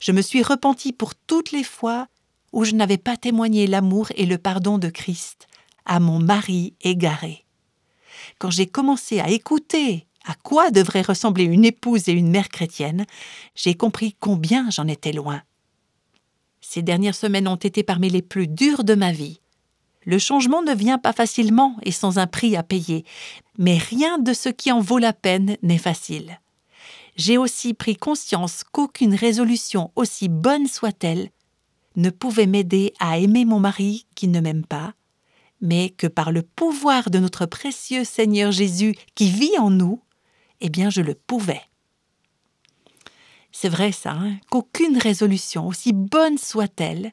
Je 0.00 0.12
me 0.12 0.22
suis 0.22 0.42
repenti 0.42 0.92
pour 0.92 1.14
toutes 1.14 1.52
les 1.52 1.64
fois 1.64 2.08
où 2.52 2.64
je 2.64 2.74
n'avais 2.74 2.98
pas 2.98 3.16
témoigné 3.16 3.66
l'amour 3.66 4.08
et 4.16 4.26
le 4.26 4.38
pardon 4.38 4.78
de 4.78 4.88
Christ 4.88 5.48
à 5.84 6.00
mon 6.00 6.18
mari 6.18 6.74
égaré. 6.80 7.44
Quand 8.38 8.50
j'ai 8.50 8.66
commencé 8.66 9.20
à 9.20 9.30
écouter 9.30 10.06
à 10.24 10.34
quoi 10.34 10.70
devrait 10.70 11.02
ressembler 11.02 11.44
une 11.44 11.64
épouse 11.64 12.08
et 12.08 12.12
une 12.12 12.30
mère 12.30 12.48
chrétienne, 12.48 13.06
j'ai 13.54 13.74
compris 13.74 14.14
combien 14.20 14.70
j'en 14.70 14.86
étais 14.86 15.12
loin. 15.12 15.42
Ces 16.60 16.82
dernières 16.82 17.16
semaines 17.16 17.48
ont 17.48 17.56
été 17.56 17.82
parmi 17.82 18.08
les 18.08 18.22
plus 18.22 18.46
dures 18.46 18.84
de 18.84 18.94
ma 18.94 19.12
vie. 19.12 19.40
Le 20.04 20.18
changement 20.18 20.62
ne 20.62 20.74
vient 20.74 20.98
pas 20.98 21.12
facilement 21.12 21.76
et 21.82 21.92
sans 21.92 22.18
un 22.18 22.26
prix 22.26 22.56
à 22.56 22.62
payer, 22.62 23.04
mais 23.58 23.78
rien 23.78 24.18
de 24.18 24.32
ce 24.32 24.48
qui 24.48 24.70
en 24.72 24.80
vaut 24.80 24.98
la 24.98 25.12
peine 25.12 25.56
n'est 25.62 25.78
facile. 25.78 26.40
J'ai 27.16 27.36
aussi 27.36 27.74
pris 27.74 27.96
conscience 27.96 28.64
qu'aucune 28.64 29.14
résolution, 29.14 29.90
aussi 29.96 30.28
bonne 30.28 30.66
soit-elle, 30.66 31.30
ne 31.96 32.10
pouvait 32.10 32.46
m'aider 32.46 32.92
à 32.98 33.18
aimer 33.18 33.44
mon 33.44 33.60
mari 33.60 34.06
qui 34.14 34.28
ne 34.28 34.40
m'aime 34.40 34.64
pas, 34.64 34.94
mais 35.60 35.90
que 35.90 36.06
par 36.06 36.32
le 36.32 36.42
pouvoir 36.42 37.10
de 37.10 37.18
notre 37.18 37.46
précieux 37.46 38.04
Seigneur 38.04 38.52
Jésus 38.52 38.94
qui 39.14 39.30
vit 39.30 39.58
en 39.58 39.70
nous, 39.70 40.00
eh 40.60 40.68
bien 40.68 40.90
je 40.90 41.00
le 41.00 41.14
pouvais. 41.14 41.62
C'est 43.52 43.68
vrai 43.68 43.92
ça, 43.92 44.12
hein, 44.12 44.36
qu'aucune 44.50 44.98
résolution, 44.98 45.68
aussi 45.68 45.92
bonne 45.92 46.38
soit-elle, 46.38 47.12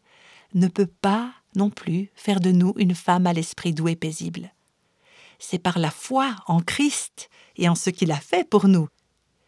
ne 0.54 0.68
peut 0.68 0.90
pas 1.02 1.32
non 1.56 1.70
plus 1.70 2.10
faire 2.16 2.40
de 2.40 2.52
nous 2.52 2.74
une 2.78 2.96
femme 2.96 3.28
à 3.28 3.34
l'esprit 3.34 3.74
doux 3.74 3.90
et 3.90 3.96
paisible. 3.96 4.54
C'est 5.38 5.60
par 5.60 5.80
la 5.80 5.92
foi 5.92 6.36
en 6.48 6.60
Christ 6.60 7.30
et 7.56 7.70
en 7.70 7.76
ce 7.76 7.90
qu'il 7.90 8.12
a 8.12 8.20
fait 8.20 8.48
pour 8.48 8.68
nous, 8.68 8.88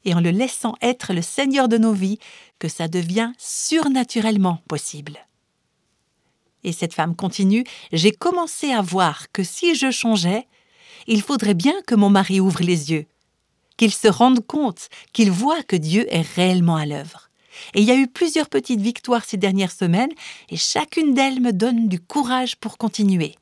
et 0.06 0.14
en 0.14 0.20
le 0.20 0.32
laissant 0.32 0.76
être 0.82 1.14
le 1.14 1.22
Seigneur 1.22 1.68
de 1.68 1.78
nos 1.78 1.94
vies, 1.94 2.20
que 2.60 2.68
ça 2.68 2.88
devient 2.88 3.32
surnaturellement 3.38 4.62
possible. 4.68 5.20
Et 6.64 6.72
cette 6.72 6.94
femme 6.94 7.16
continue, 7.16 7.64
j'ai 7.92 8.12
commencé 8.12 8.72
à 8.72 8.82
voir 8.82 9.32
que 9.32 9.44
si 9.44 9.76
je 9.76 9.92
changeais, 9.92 10.48
il 11.08 11.22
faudrait 11.22 11.56
bien 11.56 11.74
que 11.88 11.96
mon 11.96 12.10
mari 12.10 12.40
ouvre 12.40 12.62
les 12.62 12.92
yeux, 12.92 13.06
qu'il 13.78 13.92
se 13.92 14.08
rende 14.08 14.46
compte, 14.46 14.90
qu'il 15.14 15.32
voit 15.32 15.64
que 15.64 15.76
Dieu 15.76 16.06
est 16.14 16.28
réellement 16.36 16.76
à 16.76 16.86
l'œuvre. 16.86 17.30
Et 17.74 17.82
il 17.82 17.88
y 17.88 17.92
a 17.92 17.96
eu 17.96 18.08
plusieurs 18.08 18.50
petites 18.50 18.82
victoires 18.82 19.26
ces 19.26 19.38
dernières 19.38 19.72
semaines, 19.72 20.12
et 20.50 20.58
chacune 20.58 21.14
d'elles 21.14 21.42
me 21.42 21.52
donne 21.52 21.88
du 21.88 22.00
courage 22.00 22.56
pour 22.58 22.78
continuer. 22.78 23.36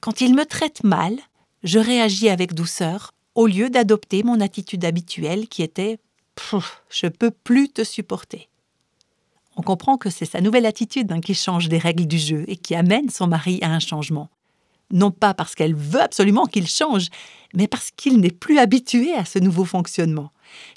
Quand 0.00 0.20
il 0.20 0.34
me 0.34 0.46
traite 0.46 0.84
mal, 0.84 1.18
je 1.62 1.78
réagis 1.78 2.28
avec 2.28 2.54
douceur, 2.54 3.13
au 3.34 3.46
lieu 3.46 3.70
d'adopter 3.70 4.22
mon 4.22 4.40
attitude 4.40 4.84
habituelle 4.84 5.48
qui 5.48 5.62
était 5.62 5.98
je 6.90 7.06
peux 7.06 7.30
plus 7.30 7.68
te 7.68 7.84
supporter. 7.84 8.48
On 9.56 9.62
comprend 9.62 9.96
que 9.96 10.10
c'est 10.10 10.24
sa 10.24 10.40
nouvelle 10.40 10.66
attitude 10.66 11.12
hein, 11.12 11.20
qui 11.20 11.34
change 11.34 11.68
les 11.68 11.78
règles 11.78 12.06
du 12.06 12.18
jeu 12.18 12.44
et 12.48 12.56
qui 12.56 12.74
amène 12.74 13.08
son 13.08 13.28
mari 13.28 13.60
à 13.62 13.70
un 13.70 13.78
changement 13.78 14.28
non 14.90 15.10
pas 15.10 15.34
parce 15.34 15.54
qu'elle 15.54 15.74
veut 15.74 16.00
absolument 16.00 16.46
qu'il 16.46 16.66
change, 16.66 17.08
mais 17.54 17.68
parce 17.68 17.90
qu'il 17.90 18.20
n'est 18.20 18.30
plus 18.30 18.58
habitué 18.58 19.14
à 19.14 19.24
ce 19.24 19.38
nouveau 19.38 19.64
fonctionnement. 19.64 20.30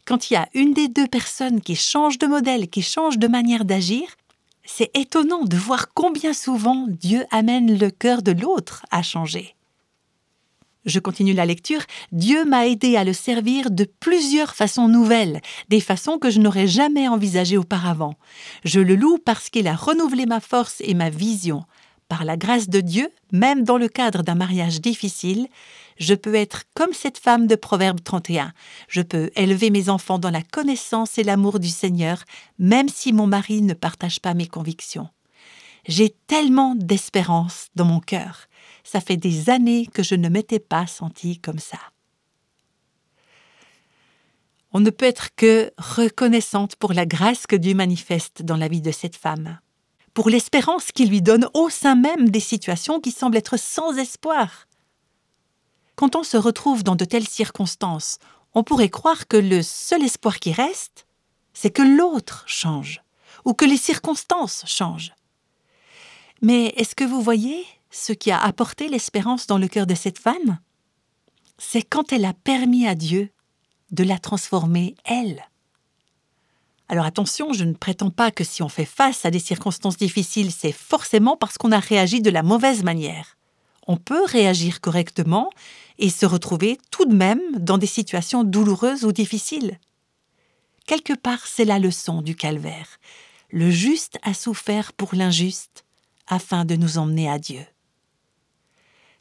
Quand 0.06 0.30
il 0.30 0.34
y 0.34 0.38
a 0.38 0.50
une 0.54 0.74
des 0.74 0.88
deux 0.88 1.08
personnes 1.08 1.62
qui 1.62 1.76
change 1.76 2.18
de 2.18 2.28
modèle, 2.28 2.68
qui 2.70 2.82
change 2.82 3.18
de 3.18 3.28
manière 3.28 3.66
d'agir, 3.66 4.08
c'est 4.66 4.96
étonnant 4.98 5.44
de 5.44 5.56
voir 5.56 5.94
combien 5.94 6.34
souvent 6.34 6.86
Dieu 6.90 7.26
amène 7.32 7.78
le 7.78 7.90
cœur 7.90 8.22
de 8.22 8.32
l'autre 8.32 8.86
à 8.92 9.02
changer. 9.02 9.56
Je 10.88 11.00
continue 11.00 11.34
la 11.34 11.46
lecture. 11.46 11.82
Dieu 12.12 12.46
m'a 12.46 12.66
aidé 12.66 12.96
à 12.96 13.04
le 13.04 13.14
servir 13.14 13.70
de 13.70 13.84
plusieurs 14.00 14.56
façons 14.56 14.88
nouvelles, 14.88 15.42
des 15.70 15.82
façons 15.82 16.18
que 16.18 16.32
je 16.32 16.40
n'aurais 16.40 16.68
jamais 16.68 17.08
envisagées 17.08 17.58
auparavant. 17.58 18.16
Je 18.64 18.80
le 18.80 18.96
loue 18.96 19.20
parce 19.24 19.50
qu'il 19.50 19.68
a 19.68 19.76
renouvelé 19.76 20.26
ma 20.26 20.40
force 20.40 20.78
et 20.80 20.96
ma 20.96 21.10
vision, 21.10 21.66
par 22.08 22.24
la 22.24 22.38
grâce 22.38 22.70
de 22.70 22.80
Dieu, 22.80 23.12
même 23.32 23.64
dans 23.64 23.78
le 23.78 23.90
cadre 23.90 24.24
d'un 24.24 24.36
mariage 24.36 24.80
difficile, 24.80 25.48
je 25.98 26.14
peux 26.14 26.36
être 26.36 26.64
comme 26.74 26.94
cette 26.94 27.18
femme 27.18 27.48
de 27.48 27.56
Proverbe 27.56 28.02
31. 28.04 28.54
Je 28.88 29.02
peux 29.02 29.30
élever 29.36 29.72
mes 29.72 29.90
enfants 29.90 30.20
dans 30.20 30.30
la 30.30 30.42
connaissance 30.42 31.18
et 31.18 31.24
l'amour 31.24 31.60
du 31.60 31.70
Seigneur, 31.70 32.24
même 32.60 32.88
si 32.88 33.12
mon 33.14 33.28
mari 33.28 33.62
ne 33.62 33.74
partage 33.74 34.22
pas 34.22 34.34
mes 34.34 34.48
convictions. 34.48 35.10
J'ai 35.88 36.16
tellement 36.28 36.76
d'espérance 36.76 37.68
dans 37.76 37.86
mon 37.86 38.00
cœur. 38.00 38.48
Ça 38.88 39.02
fait 39.02 39.18
des 39.18 39.50
années 39.50 39.86
que 39.86 40.02
je 40.02 40.16
ne 40.16 40.30
m'étais 40.30 40.60
pas 40.60 40.88
sentie 40.88 41.40
comme 41.40 41.60
ça. 41.60 41.78
On 44.72 44.80
ne 44.80 44.90
peut 44.90 45.06
être 45.06 45.36
que 45.36 45.74
reconnaissante 45.78 46.78
pour 46.78 46.94
la 46.94 47.06
grâce 47.06 47.48
que 47.48 47.58
Dieu 47.58 47.74
manifeste 47.74 48.44
dans 48.44 48.56
la 48.56 48.70
vie 48.70 48.80
de 48.80 48.92
cette 48.92 49.18
femme 49.18 49.60
pour 50.14 50.30
l'espérance 50.30 50.94
qu'il 50.94 51.10
lui 51.10 51.22
donne 51.22 51.50
au 51.54 51.70
sein 51.70 51.96
même 51.96 52.30
des 52.30 52.40
situations 52.40 53.02
qui 53.02 53.12
semblent 53.12 53.36
être 53.36 53.58
sans 53.58 53.98
espoir. 53.98 54.68
Quand 55.96 56.16
on 56.16 56.24
se 56.24 56.38
retrouve 56.38 56.84
dans 56.84 56.96
de 56.96 57.06
telles 57.06 57.28
circonstances, 57.28 58.18
on 58.56 58.64
pourrait 58.64 58.90
croire 58.90 59.28
que 59.28 59.36
le 59.36 59.62
seul 59.62 60.02
espoir 60.02 60.40
qui 60.40 60.54
reste, 60.54 61.06
c'est 61.54 61.72
que 61.72 61.84
l'autre 61.84 62.46
change, 62.48 63.04
ou 63.44 63.54
que 63.54 63.66
les 63.66 63.78
circonstances 63.78 64.64
changent. 64.66 65.14
Mais 66.42 66.74
est-ce 66.78 66.96
que 66.96 67.04
vous 67.04 67.22
voyez 67.22 67.66
ce 67.90 68.14
qui 68.14 68.32
a 68.32 68.42
apporté 68.42 68.88
l'espérance 68.90 69.48
dans 69.48 69.58
le 69.58 69.68
cœur 69.68 69.88
de 69.88 69.96
cette 69.96 70.20
femme 70.20 70.60
C'est 71.58 71.84
quand 71.84 72.12
elle 72.12 72.26
a 72.26 72.34
permis 72.34 72.88
à 72.88 72.96
Dieu 72.96 73.30
de 73.92 74.04
la 74.04 74.20
transformer, 74.20 74.96
elle. 75.06 75.46
Alors 76.90 77.06
attention, 77.06 77.54
je 77.54 77.64
ne 77.64 77.74
prétends 77.74 78.12
pas 78.12 78.32
que 78.32 78.44
si 78.44 78.64
on 78.64 78.70
fait 78.70 78.86
face 78.86 79.26
à 79.26 79.32
des 79.32 79.40
circonstances 79.40 79.98
difficiles, 79.98 80.52
c'est 80.52 80.72
forcément 80.72 81.36
parce 81.36 81.58
qu'on 81.58 81.72
a 81.72 81.80
réagi 81.80 82.22
de 82.22 82.30
la 82.30 82.44
mauvaise 82.44 82.84
manière. 82.84 83.38
On 83.88 83.98
peut 83.98 84.24
réagir 84.26 84.82
correctement 84.82 85.50
et 85.98 86.10
se 86.10 86.26
retrouver 86.26 86.78
tout 86.92 87.06
de 87.06 87.16
même 87.16 87.42
dans 87.58 87.78
des 87.78 87.88
situations 87.88 88.44
douloureuses 88.44 89.06
ou 89.06 89.12
difficiles. 89.12 89.80
Quelque 90.86 91.14
part, 91.14 91.46
c'est 91.46 91.66
la 91.66 91.80
leçon 91.80 92.22
du 92.22 92.36
calvaire. 92.36 93.00
Le 93.50 93.72
juste 93.72 94.18
a 94.24 94.34
souffert 94.34 94.94
pour 94.94 95.16
l'injuste 95.16 95.86
afin 96.28 96.66
de 96.66 96.76
nous 96.76 96.98
emmener 96.98 97.30
à 97.30 97.40
Dieu. 97.40 97.66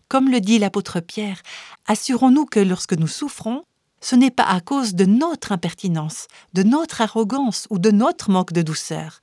Comme 0.08 0.30
le 0.30 0.40
dit 0.40 0.58
l'apôtre 0.58 1.00
Pierre, 1.00 1.42
assurons-nous 1.86 2.46
que 2.46 2.60
lorsque 2.60 2.92
nous 2.92 3.08
souffrons, 3.08 3.64
ce 4.00 4.14
n'est 4.14 4.30
pas 4.30 4.44
à 4.44 4.60
cause 4.60 4.94
de 4.94 5.04
notre 5.04 5.52
impertinence, 5.52 6.28
de 6.52 6.62
notre 6.62 7.00
arrogance 7.00 7.66
ou 7.70 7.78
de 7.78 7.90
notre 7.90 8.30
manque 8.30 8.52
de 8.52 8.62
douceur. 8.62 9.20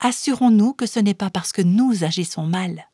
Assurons-nous 0.00 0.72
que 0.72 0.86
ce 0.86 0.98
n'est 0.98 1.14
pas 1.14 1.30
parce 1.30 1.52
que 1.52 1.62
nous 1.62 2.04
agissons 2.04 2.46
mal. 2.46 2.88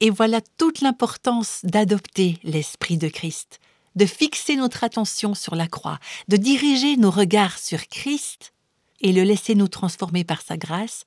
Et 0.00 0.10
voilà 0.10 0.40
toute 0.56 0.80
l'importance 0.80 1.60
d'adopter 1.62 2.38
l'Esprit 2.42 2.96
de 2.96 3.08
Christ, 3.08 3.60
de 3.96 4.06
fixer 4.06 4.56
notre 4.56 4.82
attention 4.82 5.34
sur 5.34 5.54
la 5.54 5.68
croix, 5.68 5.98
de 6.28 6.36
diriger 6.36 6.96
nos 6.96 7.10
regards 7.10 7.58
sur 7.58 7.86
Christ 7.86 8.52
et 9.00 9.12
le 9.12 9.22
laisser 9.22 9.54
nous 9.54 9.68
transformer 9.68 10.24
par 10.24 10.42
sa 10.42 10.56
grâce 10.56 11.04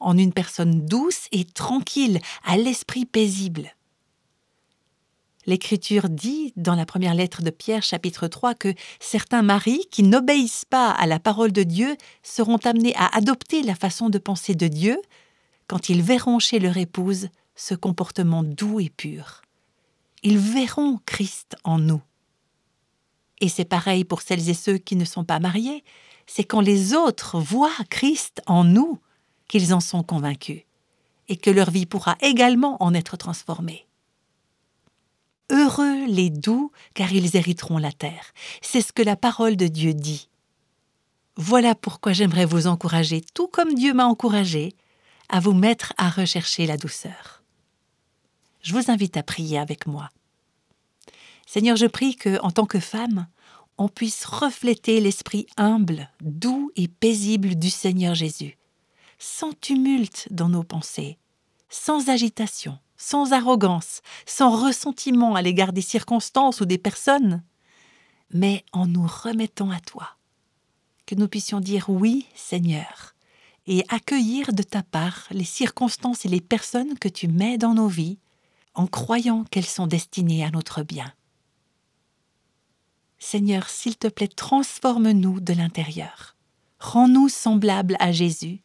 en 0.00 0.18
une 0.18 0.32
personne 0.32 0.84
douce 0.86 1.28
et 1.32 1.44
tranquille, 1.44 2.20
à 2.44 2.56
l'esprit 2.56 3.06
paisible. 3.06 3.74
L'Écriture 5.46 6.08
dit 6.08 6.52
dans 6.56 6.74
la 6.74 6.86
première 6.86 7.14
lettre 7.14 7.42
de 7.42 7.50
Pierre 7.50 7.82
chapitre 7.82 8.28
3 8.28 8.54
que 8.54 8.74
certains 8.98 9.42
maris 9.42 9.86
qui 9.90 10.02
n'obéissent 10.02 10.64
pas 10.64 10.90
à 10.90 11.06
la 11.06 11.18
parole 11.18 11.52
de 11.52 11.62
Dieu 11.62 11.96
seront 12.22 12.56
amenés 12.64 12.94
à 12.96 13.14
adopter 13.14 13.62
la 13.62 13.74
façon 13.74 14.08
de 14.08 14.18
penser 14.18 14.54
de 14.54 14.68
Dieu 14.68 15.00
quand 15.66 15.88
ils 15.88 16.02
verront 16.02 16.38
chez 16.38 16.58
leur 16.58 16.76
épouse 16.78 17.28
ce 17.56 17.74
comportement 17.74 18.42
doux 18.42 18.80
et 18.80 18.88
pur. 18.88 19.42
Ils 20.22 20.38
verront 20.38 20.98
Christ 21.04 21.56
en 21.64 21.78
nous. 21.78 22.02
Et 23.40 23.48
c'est 23.48 23.66
pareil 23.66 24.04
pour 24.04 24.22
celles 24.22 24.48
et 24.48 24.54
ceux 24.54 24.78
qui 24.78 24.96
ne 24.96 25.04
sont 25.04 25.24
pas 25.24 25.40
mariés, 25.40 25.84
c'est 26.26 26.44
quand 26.44 26.60
les 26.60 26.94
autres 26.94 27.38
voient 27.38 27.70
Christ 27.90 28.40
en 28.46 28.64
nous 28.64 28.98
qu'ils 29.48 29.74
en 29.74 29.80
sont 29.80 30.02
convaincus, 30.02 30.62
et 31.28 31.36
que 31.36 31.50
leur 31.50 31.70
vie 31.70 31.84
pourra 31.84 32.16
également 32.22 32.82
en 32.82 32.94
être 32.94 33.18
transformée. 33.18 33.86
Heureux 35.50 36.06
les 36.06 36.30
doux, 36.30 36.72
car 36.94 37.12
ils 37.12 37.36
hériteront 37.36 37.78
la 37.78 37.92
terre. 37.92 38.32
C'est 38.62 38.80
ce 38.80 38.92
que 38.92 39.02
la 39.02 39.16
parole 39.16 39.56
de 39.56 39.66
Dieu 39.66 39.92
dit. 39.92 40.28
Voilà 41.36 41.74
pourquoi 41.74 42.12
j'aimerais 42.12 42.46
vous 42.46 42.66
encourager, 42.66 43.20
tout 43.34 43.48
comme 43.48 43.74
Dieu 43.74 43.92
m'a 43.92 44.06
encouragé, 44.06 44.74
à 45.28 45.40
vous 45.40 45.52
mettre 45.52 45.92
à 45.96 46.08
rechercher 46.08 46.66
la 46.66 46.76
douceur. 46.76 47.42
Je 48.62 48.72
vous 48.72 48.90
invite 48.90 49.16
à 49.16 49.22
prier 49.22 49.58
avec 49.58 49.86
moi. 49.86 50.08
Seigneur, 51.46 51.76
je 51.76 51.86
prie 51.86 52.16
que, 52.16 52.40
en 52.40 52.50
tant 52.50 52.66
que 52.66 52.80
femme, 52.80 53.26
on 53.76 53.88
puisse 53.88 54.24
refléter 54.24 55.00
l'esprit 55.00 55.46
humble, 55.56 56.10
doux 56.20 56.70
et 56.76 56.88
paisible 56.88 57.56
du 57.56 57.68
Seigneur 57.68 58.14
Jésus, 58.14 58.56
sans 59.18 59.52
tumulte 59.52 60.28
dans 60.30 60.48
nos 60.48 60.62
pensées, 60.62 61.18
sans 61.68 62.08
agitation, 62.08 62.78
sans 63.04 63.32
arrogance, 63.32 64.00
sans 64.24 64.50
ressentiment 64.50 65.34
à 65.34 65.42
l'égard 65.42 65.74
des 65.74 65.82
circonstances 65.82 66.62
ou 66.62 66.64
des 66.64 66.78
personnes, 66.78 67.42
mais 68.30 68.64
en 68.72 68.86
nous 68.86 69.06
remettant 69.06 69.70
à 69.70 69.78
toi. 69.78 70.16
Que 71.04 71.14
nous 71.14 71.28
puissions 71.28 71.60
dire 71.60 71.90
oui, 71.90 72.26
Seigneur, 72.34 73.14
et 73.66 73.84
accueillir 73.90 74.54
de 74.54 74.62
ta 74.62 74.82
part 74.82 75.26
les 75.30 75.44
circonstances 75.44 76.24
et 76.24 76.30
les 76.30 76.40
personnes 76.40 76.98
que 76.98 77.08
tu 77.08 77.28
mets 77.28 77.58
dans 77.58 77.74
nos 77.74 77.88
vies 77.88 78.18
en 78.74 78.86
croyant 78.86 79.44
qu'elles 79.44 79.66
sont 79.66 79.86
destinées 79.86 80.42
à 80.42 80.50
notre 80.50 80.82
bien. 80.82 81.12
Seigneur, 83.18 83.68
s'il 83.68 83.96
te 83.96 84.08
plaît, 84.08 84.28
transforme-nous 84.28 85.40
de 85.40 85.52
l'intérieur. 85.52 86.36
Rends-nous 86.78 87.28
semblables 87.28 87.96
à 88.00 88.12
Jésus 88.12 88.62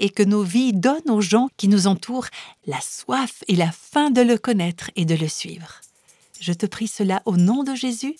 et 0.00 0.10
que 0.10 0.24
nos 0.24 0.42
vies 0.42 0.72
donnent 0.72 1.10
aux 1.10 1.20
gens 1.20 1.48
qui 1.56 1.68
nous 1.68 1.86
entourent 1.86 2.26
la 2.66 2.80
soif 2.80 3.44
et 3.46 3.54
la 3.54 3.70
faim 3.70 4.10
de 4.10 4.22
le 4.22 4.36
connaître 4.36 4.90
et 4.96 5.04
de 5.04 5.14
le 5.14 5.28
suivre. 5.28 5.80
Je 6.40 6.52
te 6.52 6.66
prie 6.66 6.88
cela 6.88 7.22
au 7.26 7.36
nom 7.36 7.62
de 7.62 7.74
Jésus. 7.74 8.16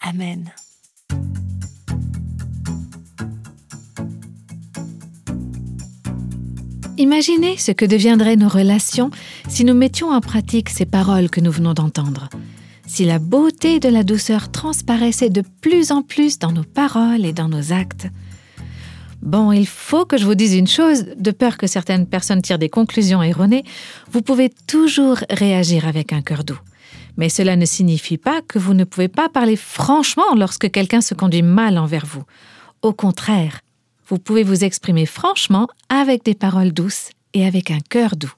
Amen. 0.00 0.50
Imaginez 6.96 7.56
ce 7.56 7.72
que 7.72 7.86
deviendraient 7.86 8.36
nos 8.36 8.48
relations 8.48 9.10
si 9.48 9.64
nous 9.64 9.74
mettions 9.74 10.10
en 10.10 10.20
pratique 10.20 10.68
ces 10.68 10.84
paroles 10.84 11.30
que 11.30 11.40
nous 11.40 11.50
venons 11.50 11.72
d'entendre. 11.72 12.28
Si 12.86 13.04
la 13.04 13.18
beauté 13.18 13.80
de 13.80 13.88
la 13.88 14.04
douceur 14.04 14.52
transparaissait 14.52 15.30
de 15.30 15.42
plus 15.60 15.92
en 15.92 16.02
plus 16.02 16.38
dans 16.38 16.52
nos 16.52 16.62
paroles 16.62 17.24
et 17.24 17.32
dans 17.32 17.48
nos 17.48 17.72
actes. 17.72 18.06
Bon, 19.22 19.52
il 19.52 19.66
faut 19.66 20.06
que 20.06 20.16
je 20.16 20.24
vous 20.24 20.34
dise 20.34 20.54
une 20.54 20.66
chose, 20.66 21.04
de 21.16 21.30
peur 21.30 21.58
que 21.58 21.66
certaines 21.66 22.06
personnes 22.06 22.40
tirent 22.40 22.58
des 22.58 22.70
conclusions 22.70 23.22
erronées, 23.22 23.64
vous 24.10 24.22
pouvez 24.22 24.50
toujours 24.66 25.18
réagir 25.28 25.86
avec 25.86 26.12
un 26.12 26.22
cœur 26.22 26.42
doux. 26.42 26.58
Mais 27.18 27.28
cela 27.28 27.56
ne 27.56 27.66
signifie 27.66 28.16
pas 28.16 28.40
que 28.40 28.58
vous 28.58 28.72
ne 28.72 28.84
pouvez 28.84 29.08
pas 29.08 29.28
parler 29.28 29.56
franchement 29.56 30.34
lorsque 30.34 30.70
quelqu'un 30.70 31.02
se 31.02 31.12
conduit 31.12 31.42
mal 31.42 31.76
envers 31.76 32.06
vous. 32.06 32.24
Au 32.80 32.94
contraire, 32.94 33.60
vous 34.08 34.18
pouvez 34.18 34.42
vous 34.42 34.64
exprimer 34.64 35.04
franchement 35.04 35.68
avec 35.90 36.24
des 36.24 36.34
paroles 36.34 36.72
douces 36.72 37.10
et 37.34 37.46
avec 37.46 37.70
un 37.70 37.80
cœur 37.80 38.16
doux. 38.16 38.32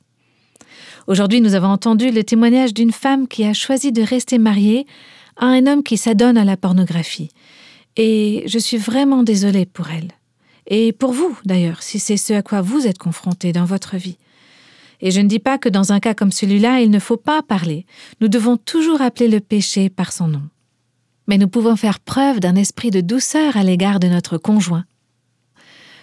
Aujourd'hui, 1.07 1.41
nous 1.41 1.55
avons 1.55 1.69
entendu 1.69 2.11
le 2.11 2.25
témoignage 2.25 2.75
d'une 2.75 2.93
femme 2.93 3.29
qui 3.29 3.45
a 3.45 3.53
choisi 3.53 3.93
de 3.93 4.03
rester 4.03 4.39
mariée 4.39 4.87
à 5.37 5.47
un 5.47 5.67
homme 5.67 5.83
qui 5.83 5.97
s'adonne 5.97 6.37
à 6.37 6.45
la 6.45 6.57
pornographie. 6.57 7.31
Et 7.97 8.43
je 8.47 8.59
suis 8.59 8.79
vraiment 8.79 9.23
désolée 9.23 9.67
pour 9.67 9.89
elle. 9.91 10.13
Et 10.67 10.93
pour 10.93 11.13
vous, 11.13 11.37
d'ailleurs, 11.45 11.83
si 11.83 11.99
c'est 11.99 12.17
ce 12.17 12.33
à 12.33 12.43
quoi 12.43 12.61
vous 12.61 12.87
êtes 12.87 12.99
confronté 12.99 13.53
dans 13.53 13.65
votre 13.65 13.97
vie. 13.97 14.19
Et 15.01 15.11
je 15.11 15.21
ne 15.21 15.29
dis 15.29 15.41
pas 15.41 15.59
que 15.59 15.69
dans 15.69 15.93
un 15.93 16.01
cas 16.01 16.15
comme 16.15 16.31
celui-là, 16.31 16.81
il 16.81 16.91
ne 16.91 17.01
faut 17.01 17.17
pas 17.17 17.43
parler. 17.43 17.87
Nous 18.21 18.29
devons 18.29 18.57
toujours 18.57 19.03
appeler 19.03 19.29
le 19.29 19.41
péché 19.41 19.91
par 19.91 20.13
son 20.13 20.29
nom. 20.29 20.43
Mais 21.27 21.39
nous 21.39 21.49
pouvons 21.49 21.77
faire 21.77 21.99
preuve 21.99 22.41
d'un 22.41 22.55
esprit 22.55 22.91
de 22.91 23.01
douceur 23.01 23.57
à 23.57 23.65
l'égard 23.65 23.99
de 23.99 24.09
notre 24.09 24.39
conjoint, 24.39 24.85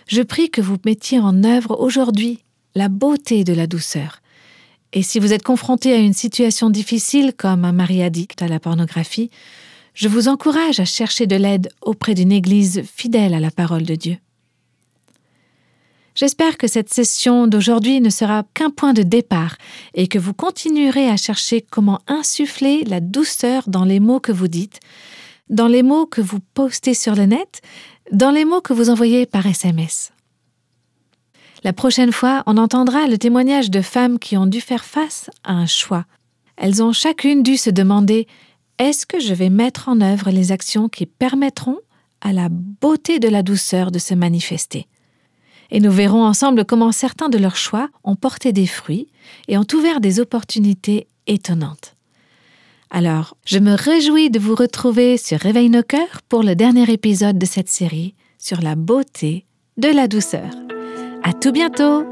je 0.09 0.23
prie 0.23 0.49
que 0.49 0.59
vous 0.59 0.77
mettiez 0.85 1.19
en 1.19 1.43
œuvre 1.43 1.79
aujourd'hui 1.79 2.39
la 2.73 2.89
beauté 2.89 3.43
de 3.43 3.53
la 3.53 3.67
douceur. 3.67 4.21
Et 4.91 5.03
si 5.03 5.19
vous 5.19 5.33
êtes 5.33 5.43
confronté 5.43 5.93
à 5.93 5.97
une 5.97 6.13
situation 6.13 6.71
difficile 6.71 7.31
comme 7.37 7.63
un 7.63 7.71
mari 7.71 8.01
addict 8.01 8.41
à 8.41 8.47
la 8.47 8.59
pornographie, 8.59 9.29
je 9.93 10.07
vous 10.07 10.27
encourage 10.27 10.79
à 10.79 10.85
chercher 10.85 11.27
de 11.27 11.35
l'aide 11.35 11.69
auprès 11.83 12.15
d'une 12.15 12.31
Église 12.31 12.81
fidèle 12.91 13.35
à 13.35 13.39
la 13.39 13.51
parole 13.51 13.83
de 13.83 13.93
Dieu. 13.93 14.17
J'espère 16.19 16.57
que 16.57 16.67
cette 16.67 16.91
session 16.91 17.47
d'aujourd'hui 17.47 18.01
ne 18.01 18.09
sera 18.09 18.43
qu'un 18.53 18.71
point 18.71 18.91
de 18.91 19.03
départ 19.03 19.55
et 19.93 20.07
que 20.07 20.19
vous 20.19 20.33
continuerez 20.33 21.07
à 21.07 21.15
chercher 21.15 21.61
comment 21.61 22.01
insuffler 22.07 22.83
la 22.83 22.99
douceur 22.99 23.63
dans 23.69 23.85
les 23.85 24.01
mots 24.01 24.19
que 24.19 24.33
vous 24.33 24.49
dites, 24.49 24.81
dans 25.47 25.67
les 25.67 25.81
mots 25.81 26.05
que 26.05 26.19
vous 26.19 26.41
postez 26.53 26.93
sur 26.93 27.15
le 27.15 27.23
net, 27.23 27.61
dans 28.11 28.31
les 28.31 28.43
mots 28.43 28.59
que 28.59 28.73
vous 28.73 28.89
envoyez 28.89 29.27
par 29.27 29.45
SMS. 29.45 30.11
La 31.63 31.71
prochaine 31.71 32.11
fois, 32.11 32.43
on 32.47 32.57
entendra 32.57 33.07
le 33.07 33.17
témoignage 33.17 33.71
de 33.71 33.79
femmes 33.79 34.19
qui 34.19 34.35
ont 34.35 34.45
dû 34.45 34.59
faire 34.59 34.83
face 34.83 35.29
à 35.45 35.53
un 35.53 35.67
choix. 35.67 36.03
Elles 36.57 36.83
ont 36.83 36.91
chacune 36.91 37.43
dû 37.43 37.55
se 37.55 37.69
demander 37.69 38.27
est-ce 38.77 39.05
que 39.05 39.21
je 39.21 39.33
vais 39.33 39.49
mettre 39.49 39.87
en 39.87 40.01
œuvre 40.01 40.31
les 40.31 40.51
actions 40.51 40.89
qui 40.89 41.05
permettront 41.05 41.79
à 42.19 42.33
la 42.33 42.49
beauté 42.49 43.19
de 43.19 43.29
la 43.29 43.41
douceur 43.41 43.89
de 43.89 43.99
se 43.99 44.13
manifester? 44.13 44.85
Et 45.71 45.79
nous 45.79 45.91
verrons 45.91 46.23
ensemble 46.23 46.65
comment 46.65 46.91
certains 46.91 47.29
de 47.29 47.37
leurs 47.37 47.55
choix 47.55 47.89
ont 48.03 48.15
porté 48.15 48.51
des 48.53 48.67
fruits 48.67 49.07
et 49.47 49.57
ont 49.57 49.67
ouvert 49.73 50.01
des 50.01 50.19
opportunités 50.19 51.07
étonnantes. 51.27 51.95
Alors, 52.91 53.37
je 53.45 53.59
me 53.59 53.73
réjouis 53.73 54.31
de 54.31 54.39
vous 54.39 54.55
retrouver 54.55 55.17
sur 55.17 55.39
Réveille 55.39 55.69
nos 55.69 55.83
cœurs 55.83 56.21
pour 56.27 56.41
le 56.41 56.55
dernier 56.55 56.91
épisode 56.91 57.37
de 57.37 57.45
cette 57.45 57.69
série 57.69 58.15
sur 58.39 58.61
la 58.61 58.75
beauté 58.75 59.45
de 59.77 59.89
la 59.89 60.07
douceur. 60.07 60.49
À 61.23 61.33
tout 61.33 61.51
bientôt! 61.51 62.03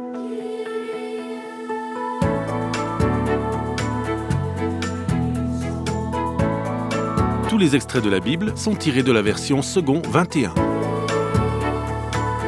Tous 7.50 7.58
les 7.58 7.76
extraits 7.76 8.04
de 8.04 8.10
la 8.10 8.20
Bible 8.20 8.56
sont 8.56 8.76
tirés 8.76 9.02
de 9.02 9.12
la 9.12 9.24
version 9.24 9.64
second 9.64 10.02
21. 10.12 10.77